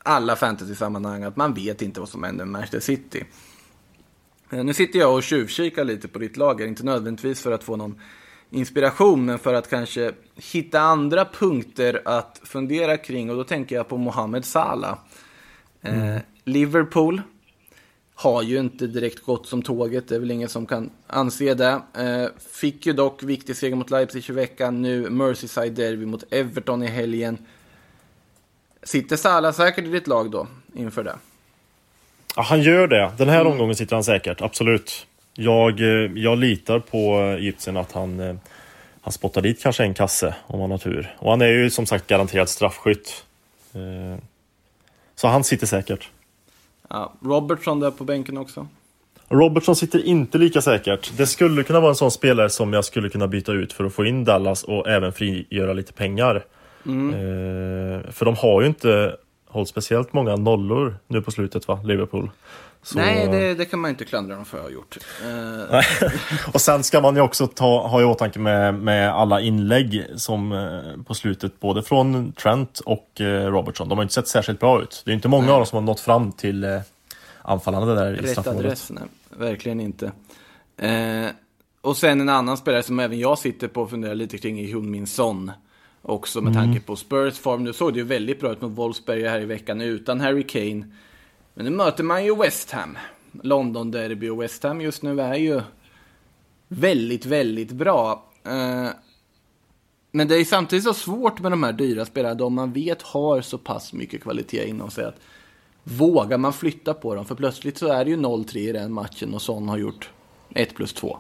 alla 0.09 0.37
fantasy-sammanhang 0.37 1.23
att 1.23 1.37
man 1.37 1.55
vet 1.55 1.83
inte 1.83 2.01
vad 2.01 2.09
som 2.09 2.23
händer 2.23 2.45
med 2.45 2.53
Manchester 2.53 2.81
City. 2.81 3.25
Eh, 4.51 4.65
nu 4.65 4.75
sitter 4.75 4.99
jag 4.99 5.15
och 5.15 5.23
tjuvkikar 5.23 5.85
lite 5.85 6.09
på 6.09 6.19
ditt 6.19 6.37
lager, 6.37 6.67
inte 6.67 6.85
nödvändigtvis 6.85 7.41
för 7.41 7.53
att 7.53 7.65
få 7.65 7.77
någon 7.77 8.01
inspiration, 8.51 9.25
men 9.25 9.39
för 9.39 9.55
att 9.55 9.71
kanske 9.71 10.13
hitta 10.37 10.81
andra 10.81 11.25
punkter 11.25 12.03
att 12.05 12.41
fundera 12.45 12.97
kring. 12.97 13.31
Och 13.31 13.37
då 13.37 13.45
tänker 13.45 13.77
jag 13.77 13.89
på 13.89 13.97
Mohamed 13.97 14.45
Salah. 14.45 14.99
Eh, 15.83 16.09
mm. 16.09 16.21
Liverpool 16.45 17.23
har 18.15 18.43
ju 18.43 18.59
inte 18.59 18.87
direkt 18.87 19.23
gått 19.23 19.47
som 19.47 19.63
tåget, 19.63 20.09
det 20.09 20.15
är 20.15 20.19
väl 20.19 20.31
ingen 20.31 20.49
som 20.49 20.67
kan 20.67 20.91
anse 21.07 21.55
det. 21.55 21.81
Eh, 21.95 22.29
fick 22.51 22.87
ju 22.87 22.93
dock 22.93 23.23
viktig 23.23 23.57
seger 23.57 23.77
mot 23.77 23.91
Leipzig 23.91 24.31
i 24.31 24.33
veckan, 24.33 24.83
nu 24.83 25.11
Merseyside 25.11 25.75
Derby 25.75 26.07
mot 26.07 26.25
Everton 26.31 26.83
i 26.83 26.87
helgen. 26.87 27.39
Sitter 28.83 29.17
Salah 29.17 29.53
säkert 29.53 29.85
i 29.85 29.89
ditt 29.89 30.07
lag 30.07 30.31
då, 30.31 30.47
inför 30.75 31.05
det? 31.05 31.17
Ja, 32.37 32.43
han 32.43 32.63
gör 32.63 32.87
det. 32.87 33.13
Den 33.19 33.29
här 33.29 33.41
mm. 33.41 33.53
omgången 33.53 33.77
sitter 33.77 33.97
han 33.97 34.05
säkert, 34.05 34.41
absolut. 34.41 35.07
Jag, 35.35 35.81
eh, 35.81 36.13
jag 36.15 36.39
litar 36.39 36.79
på 36.79 37.19
Egypten 37.39 37.77
att 37.77 37.93
han, 37.93 38.21
eh, 38.21 38.37
han 39.01 39.13
spottar 39.13 39.43
dit 39.43 39.63
kanske 39.63 39.83
en 39.83 39.95
kasse 39.95 40.35
om 40.47 40.61
han 40.61 40.71
har 40.71 40.79
tur. 40.79 41.15
Och 41.19 41.31
han 41.31 41.41
är 41.41 41.49
ju 41.49 41.71
som 41.71 41.87
sagt 41.87 42.07
garanterad 42.07 42.49
straffskytt. 42.49 43.25
Eh, 43.75 44.23
så 45.15 45.29
han 45.29 45.45
sitter 45.45 45.67
säkert. 45.67 46.09
Ja, 46.89 47.13
Robertson 47.23 47.81
där 47.81 47.91
på 47.91 48.05
bänken 48.05 48.39
också. 48.39 48.67
Robertson 49.29 49.77
sitter 49.77 50.07
inte 50.07 50.39
lika 50.39 50.61
säkert. 50.61 51.13
Det 51.17 51.27
skulle 51.27 51.63
kunna 51.63 51.81
vara 51.81 51.91
en 51.91 51.97
sån 51.97 52.11
spelare 52.11 52.51
som 52.51 52.73
jag 52.73 52.85
skulle 52.85 53.09
kunna 53.09 53.29
byta 53.29 53.53
ut 53.53 53.73
för 53.73 53.85
att 53.85 53.95
få 53.95 54.05
in 54.05 54.25
Dallas 54.25 54.65
och 54.65 54.89
även 54.89 55.13
frigöra 55.13 55.73
lite 55.73 55.93
pengar. 55.93 56.45
Mm. 56.87 57.15
Eh, 57.15 58.11
för 58.11 58.25
de 58.25 58.37
har 58.37 58.61
ju 58.61 58.67
inte 58.67 59.17
hållit 59.47 59.69
speciellt 59.69 60.13
många 60.13 60.37
nollor 60.37 60.97
nu 61.07 61.23
på 61.23 61.31
slutet 61.31 61.69
va, 61.69 61.81
Liverpool. 61.85 62.31
Så... 62.83 62.99
Nej, 62.99 63.29
det, 63.29 63.55
det, 63.55 63.65
kan 63.65 63.81
man 63.81 63.91
inte 63.91 64.05
klandra 64.05 64.37
dem 64.37 64.45
för 64.45 64.59
att 64.59 64.65
ha 64.65 64.71
gjort. 64.71 64.99
Uh... 65.25 66.51
och 66.55 66.61
sen 66.61 66.85
ska 66.85 67.01
man 67.01 67.17
ju 67.17 67.21
också 67.21 67.47
ta, 67.47 67.87
ha 67.87 68.01
i 68.01 68.05
åtanke 68.05 68.39
med, 68.39 68.75
med 68.75 69.13
alla 69.13 69.41
inlägg 69.41 70.05
som 70.17 70.53
eh, 70.53 71.03
på 71.03 71.15
slutet, 71.15 71.61
både 71.61 71.83
från 71.83 72.33
Trent 72.33 72.81
och 72.81 73.21
eh, 73.21 73.51
Robertson. 73.51 73.89
De 73.89 73.99
har 73.99 74.03
inte 74.03 74.15
sett 74.15 74.29
särskilt 74.29 74.61
bra 74.61 74.83
ut. 74.83 75.03
Det 75.05 75.11
är 75.11 75.15
inte 75.15 75.29
många 75.29 75.47
nej. 75.47 75.53
av 75.53 75.59
dem 75.59 75.67
som 75.67 75.77
har 75.77 75.83
nått 75.83 76.01
fram 76.01 76.33
till 76.33 76.65
eh, 76.65 76.81
anfallarna 77.43 77.95
där 77.95 78.15
i 78.15 78.17
Rätt 78.17 78.47
adress, 78.47 78.91
nej. 78.91 79.05
Verkligen 79.31 79.81
inte. 79.81 80.13
Eh, 80.77 81.31
och 81.81 81.97
sen 81.97 82.21
en 82.21 82.29
annan 82.29 82.57
spelare 82.57 82.83
som 82.83 82.99
även 82.99 83.19
jag 83.19 83.39
sitter 83.39 83.69
på 83.69 83.83
och 83.83 83.91
funderar 83.91 84.15
lite 84.15 84.39
kring 84.39 84.61
är 84.61 84.65
Hyun 84.65 84.91
Min 84.91 85.07
Son. 85.07 85.53
Också 86.09 86.41
med 86.41 86.57
mm. 86.57 86.65
tanke 86.65 86.81
på 86.81 86.97
Spurs 86.97 87.39
form. 87.39 87.65
Nu 87.65 87.73
såg 87.73 87.93
det 87.93 87.99
ju 87.99 88.05
väldigt 88.05 88.41
bra 88.41 88.53
ut 88.53 88.61
mot 88.61 88.73
Wolfsberg 88.73 89.23
här 89.23 89.41
i 89.41 89.45
veckan 89.45 89.81
utan 89.81 90.21
Harry 90.21 90.43
Kane. 90.43 90.87
Men 91.55 91.65
nu 91.65 91.71
möter 91.71 92.05
man 92.05 92.25
ju 92.25 92.37
West 92.37 92.71
Ham. 92.71 92.99
London 93.43 93.91
Derby 93.91 94.29
och 94.29 94.43
West 94.43 94.63
Ham 94.63 94.81
just 94.81 95.03
nu 95.03 95.21
är 95.21 95.35
ju 95.35 95.61
väldigt, 96.69 97.27
väldigt 97.27 97.73
bra. 97.73 98.25
Eh, 98.45 98.89
men 100.11 100.29
det 100.29 100.37
är 100.37 100.45
samtidigt 100.45 100.85
så 100.85 100.95
svårt 100.95 101.41
med 101.41 101.53
de 101.53 101.63
här 101.63 101.73
dyra 101.73 102.05
spelarna, 102.05 102.35
de 102.35 102.55
man 102.55 102.73
vet 102.73 103.03
har 103.03 103.41
så 103.41 103.59
pass 103.59 103.93
mycket 103.93 104.23
kvalitet 104.23 104.69
inom 104.69 104.91
sig 104.91 105.05
att 105.05 105.21
vågar 105.85 106.39
man 106.39 106.53
flytta 106.53 106.95
på 106.95 107.15
dem? 107.15 107.25
För 107.25 107.35
plötsligt 107.35 107.79
så 107.79 107.87
är 107.87 108.05
det 108.05 108.11
ju 108.11 108.17
0-3 108.17 108.59
i 108.59 108.73
den 108.73 108.93
matchen 108.93 109.35
och 109.35 109.43
Son 109.43 109.69
har 109.69 109.79
gjort 109.79 110.11
1 110.55 110.75
plus 110.75 110.93
2. 110.93 111.19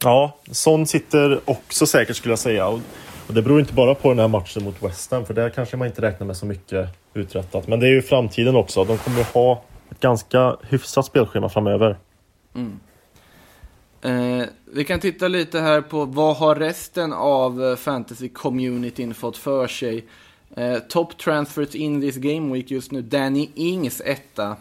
Ja, 0.00 0.36
Son 0.50 0.86
sitter 0.86 1.40
också 1.44 1.86
säkert 1.86 2.16
skulle 2.16 2.32
jag 2.32 2.38
säga. 2.38 2.68
Och 2.68 3.34
det 3.34 3.42
beror 3.42 3.60
inte 3.60 3.72
bara 3.72 3.94
på 3.94 4.08
den 4.08 4.18
här 4.18 4.28
matchen 4.28 4.64
mot 4.64 4.82
West 4.82 5.10
Ham, 5.10 5.26
för 5.26 5.34
där 5.34 5.50
kanske 5.50 5.76
man 5.76 5.88
inte 5.88 6.02
räknar 6.02 6.26
med 6.26 6.36
så 6.36 6.46
mycket 6.46 6.88
uträttat. 7.14 7.68
Men 7.68 7.80
det 7.80 7.86
är 7.86 7.90
ju 7.90 8.02
framtiden 8.02 8.56
också. 8.56 8.84
De 8.84 8.98
kommer 8.98 9.24
ha 9.24 9.62
ett 9.90 10.00
ganska 10.00 10.56
hyfsat 10.62 11.06
spelschema 11.06 11.48
framöver. 11.48 11.96
Mm. 12.54 12.80
Eh, 14.02 14.46
vi 14.64 14.84
kan 14.84 15.00
titta 15.00 15.28
lite 15.28 15.60
här 15.60 15.80
på 15.80 16.04
vad 16.04 16.36
har 16.36 16.54
resten 16.54 17.12
av 17.12 17.64
eh, 17.64 17.76
fantasy-communityn 17.76 19.14
fått 19.14 19.36
för 19.36 19.66
sig. 19.66 20.04
Eh, 20.56 20.78
top 20.78 21.18
transfers 21.18 21.74
in 21.74 22.00
this 22.00 22.16
game 22.16 22.54
week 22.54 22.70
just 22.70 22.92
nu. 22.92 23.02
Danny 23.02 23.50
Ings 23.54 24.02
etta. 24.04 24.56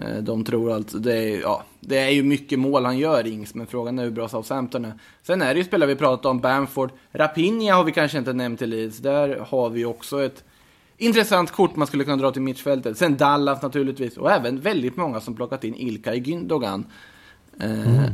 Eh, 0.00 0.16
de 0.16 0.44
tror 0.44 0.72
alltså, 0.72 0.98
det 0.98 1.18
är, 1.18 1.40
ja, 1.40 1.64
det 1.80 1.98
är 1.98 2.10
ju 2.10 2.22
mycket 2.22 2.58
mål 2.58 2.84
han 2.84 2.98
gör 2.98 3.26
Ings, 3.26 3.54
men 3.54 3.66
frågan 3.66 3.98
är 3.98 4.04
hur 4.04 4.10
bra 4.10 4.28
Southampton 4.28 4.84
är. 4.84 4.92
Sen 5.22 5.42
är 5.42 5.54
det 5.54 5.58
ju 5.58 5.64
spelare 5.64 5.88
vi 5.88 5.96
pratat 5.96 6.26
om, 6.26 6.40
Bamford. 6.40 6.90
Rapinha 7.12 7.74
har 7.74 7.84
vi 7.84 7.92
kanske 7.92 8.18
inte 8.18 8.32
nämnt 8.32 8.62
i 8.62 8.66
Leeds. 8.66 8.98
Där 8.98 9.46
har 9.48 9.70
vi 9.70 9.84
också 9.84 10.24
ett 10.24 10.44
intressant 10.96 11.50
kort 11.50 11.76
man 11.76 11.86
skulle 11.86 12.04
kunna 12.04 12.16
dra 12.16 12.30
till 12.30 12.42
mittfältet. 12.42 12.98
Sen 12.98 13.16
Dallas 13.16 13.62
naturligtvis, 13.62 14.16
och 14.16 14.30
även 14.30 14.60
väldigt 14.60 14.96
många 14.96 15.20
som 15.20 15.36
plockat 15.36 15.64
in 15.64 15.74
Ilkay 15.74 16.20
Gündogan. 16.20 16.84
Eh, 17.60 17.96
mm. 17.96 18.12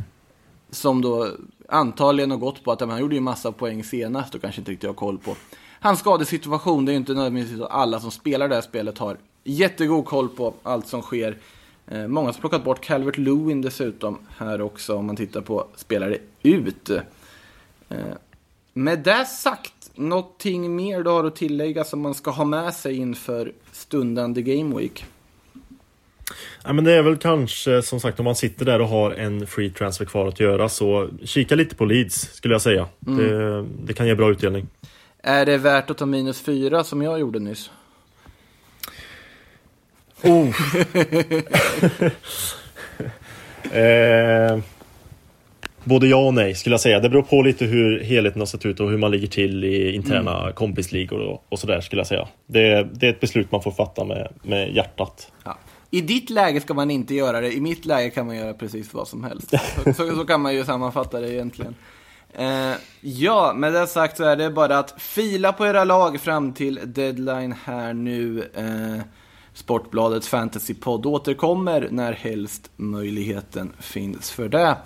Som 0.69 1.01
då 1.01 1.29
antagligen 1.69 2.31
har 2.31 2.37
gått 2.37 2.63
på 2.63 2.71
att 2.71 2.81
han 2.81 2.99
gjorde 2.99 3.15
ju 3.15 3.21
massa 3.21 3.51
poäng 3.51 3.83
senast 3.83 4.35
och 4.35 4.41
kanske 4.41 4.61
inte 4.61 4.71
riktigt 4.71 4.89
har 4.89 4.93
koll 4.93 5.17
på 5.17 5.35
hans 5.79 5.99
skadesituation. 5.99 6.85
Det 6.85 6.91
är 6.91 6.93
ju 6.93 6.97
inte 6.97 7.13
nödvändigtvis 7.13 7.61
alla 7.61 7.99
som 7.99 8.11
spelar 8.11 8.47
det 8.49 8.55
här 8.55 8.61
spelet 8.61 8.97
har 8.97 9.17
jättegod 9.43 10.05
koll 10.05 10.29
på 10.29 10.53
allt 10.63 10.87
som 10.87 11.01
sker. 11.01 11.37
Eh, 11.87 12.07
många 12.07 12.27
har 12.27 12.33
plockat 12.33 12.63
bort 12.63 12.81
Calvert 12.81 13.17
Lewin 13.17 13.61
dessutom 13.61 14.19
här 14.37 14.61
också 14.61 14.95
om 14.95 15.05
man 15.05 15.15
tittar 15.15 15.41
på 15.41 15.67
spelare 15.75 16.17
ut. 16.43 16.89
Eh, 16.89 17.97
med 18.73 18.99
det 18.99 19.25
sagt, 19.25 19.91
någonting 19.95 20.75
mer 20.75 21.03
du 21.03 21.09
har 21.09 21.23
att 21.23 21.35
tillägga 21.35 21.83
som 21.83 22.01
man 22.01 22.13
ska 22.13 22.31
ha 22.31 22.45
med 22.45 22.73
sig 22.73 22.97
inför 22.97 23.51
stundande 23.71 24.41
Game 24.41 24.77
Week? 24.77 25.05
Ja, 26.63 26.73
men 26.73 26.83
det 26.83 26.91
är 26.91 27.01
väl 27.01 27.17
kanske 27.17 27.81
som 27.81 27.99
sagt 27.99 28.19
om 28.19 28.23
man 28.23 28.35
sitter 28.35 28.65
där 28.65 28.81
och 28.81 28.87
har 28.87 29.11
en 29.11 29.47
free 29.47 29.69
transfer 29.69 30.05
kvar 30.05 30.27
att 30.27 30.39
göra 30.39 30.69
så 30.69 31.09
kika 31.23 31.55
lite 31.55 31.75
på 31.75 31.85
Leeds 31.85 32.33
skulle 32.33 32.53
jag 32.53 32.61
säga. 32.61 32.87
Mm. 33.07 33.17
Det, 33.17 33.65
det, 33.85 33.93
kan 33.93 34.07
ge 34.07 34.15
bra 34.15 34.31
utdelning. 34.31 34.67
Är 35.23 35.45
det 35.45 35.57
värt 35.57 35.89
att 35.89 35.97
ta 35.97 36.05
minus 36.05 36.41
fyra 36.41 36.83
som 36.83 37.01
jag 37.01 37.19
gjorde 37.19 37.39
nyss? 37.39 37.71
Oh. 40.23 40.47
eh, 43.77 44.59
både 45.83 46.07
ja 46.07 46.17
och 46.17 46.33
nej 46.33 46.55
skulle 46.55 46.73
jag 46.73 46.81
säga. 46.81 46.99
Det 46.99 47.09
beror 47.09 47.21
på 47.21 47.41
lite 47.41 47.65
hur 47.65 47.99
helheten 47.99 48.41
har 48.41 48.45
sett 48.45 48.65
ut 48.65 48.79
och 48.79 48.89
hur 48.89 48.97
man 48.97 49.11
ligger 49.11 49.27
till 49.27 49.63
i 49.63 49.95
interna 49.95 50.41
mm. 50.41 50.53
kompisligor 50.53 51.19
och, 51.19 51.45
och 51.49 51.59
sådär 51.59 51.81
skulle 51.81 51.99
jag 51.99 52.07
säga. 52.07 52.27
Det, 52.45 52.87
det, 52.93 53.05
är 53.05 53.09
ett 53.09 53.19
beslut 53.19 53.51
man 53.51 53.61
får 53.61 53.71
fatta 53.71 54.03
med, 54.03 54.33
med 54.43 54.75
hjärtat. 54.75 55.31
Ja. 55.43 55.57
I 55.91 56.01
ditt 56.01 56.29
läge 56.29 56.61
ska 56.61 56.73
man 56.73 56.91
inte 56.91 57.15
göra 57.15 57.41
det, 57.41 57.53
i 57.53 57.61
mitt 57.61 57.85
läge 57.85 58.09
kan 58.09 58.25
man 58.25 58.35
göra 58.35 58.53
precis 58.53 58.93
vad 58.93 59.07
som 59.07 59.23
helst. 59.23 59.49
Så, 59.49 59.93
så, 59.93 60.15
så 60.15 60.25
kan 60.25 60.41
man 60.41 60.55
ju 60.55 60.65
sammanfatta 60.65 61.19
det 61.19 61.33
egentligen. 61.33 61.75
Eh, 62.37 62.73
ja, 63.01 63.53
med 63.55 63.73
det 63.73 63.87
sagt 63.87 64.17
så 64.17 64.23
är 64.23 64.35
det 64.35 64.49
bara 64.49 64.77
att 64.77 65.01
fila 65.01 65.53
på 65.53 65.65
era 65.65 65.83
lag 65.83 66.21
fram 66.21 66.53
till 66.53 66.79
deadline 66.83 67.55
här 67.65 67.93
nu. 67.93 68.49
Eh, 68.53 69.03
Sportbladets 69.55 70.27
fantasypodd 70.27 71.05
återkommer 71.05 71.87
när 71.91 72.13
helst 72.13 72.71
möjligheten 72.75 73.73
finns 73.79 74.31
för 74.31 74.49
det. 74.49 74.77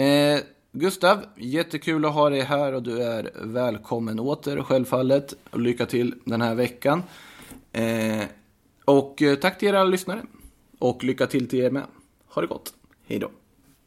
Eh, 0.00 0.40
Gustav, 0.72 1.24
jättekul 1.36 2.04
att 2.04 2.14
ha 2.14 2.30
dig 2.30 2.40
här 2.40 2.72
och 2.72 2.82
du 2.82 3.02
är 3.02 3.30
välkommen 3.34 4.20
åter 4.20 4.62
självfallet. 4.62 5.34
Lycka 5.52 5.86
till 5.86 6.14
den 6.24 6.42
här 6.42 6.54
veckan. 6.54 7.02
Eh, 7.72 8.24
och 8.84 9.22
eh, 9.22 9.34
tack 9.34 9.58
till 9.58 9.68
er 9.68 9.74
alla 9.74 9.90
lyssnare. 9.90 10.22
Och 10.78 11.04
lycka 11.04 11.26
till 11.26 11.48
till 11.48 11.60
er 11.60 11.70
med. 11.70 11.84
Ha 12.28 12.42
det 12.42 12.48
gott. 12.48 12.74
Hej 13.06 13.18
då. 13.18 13.30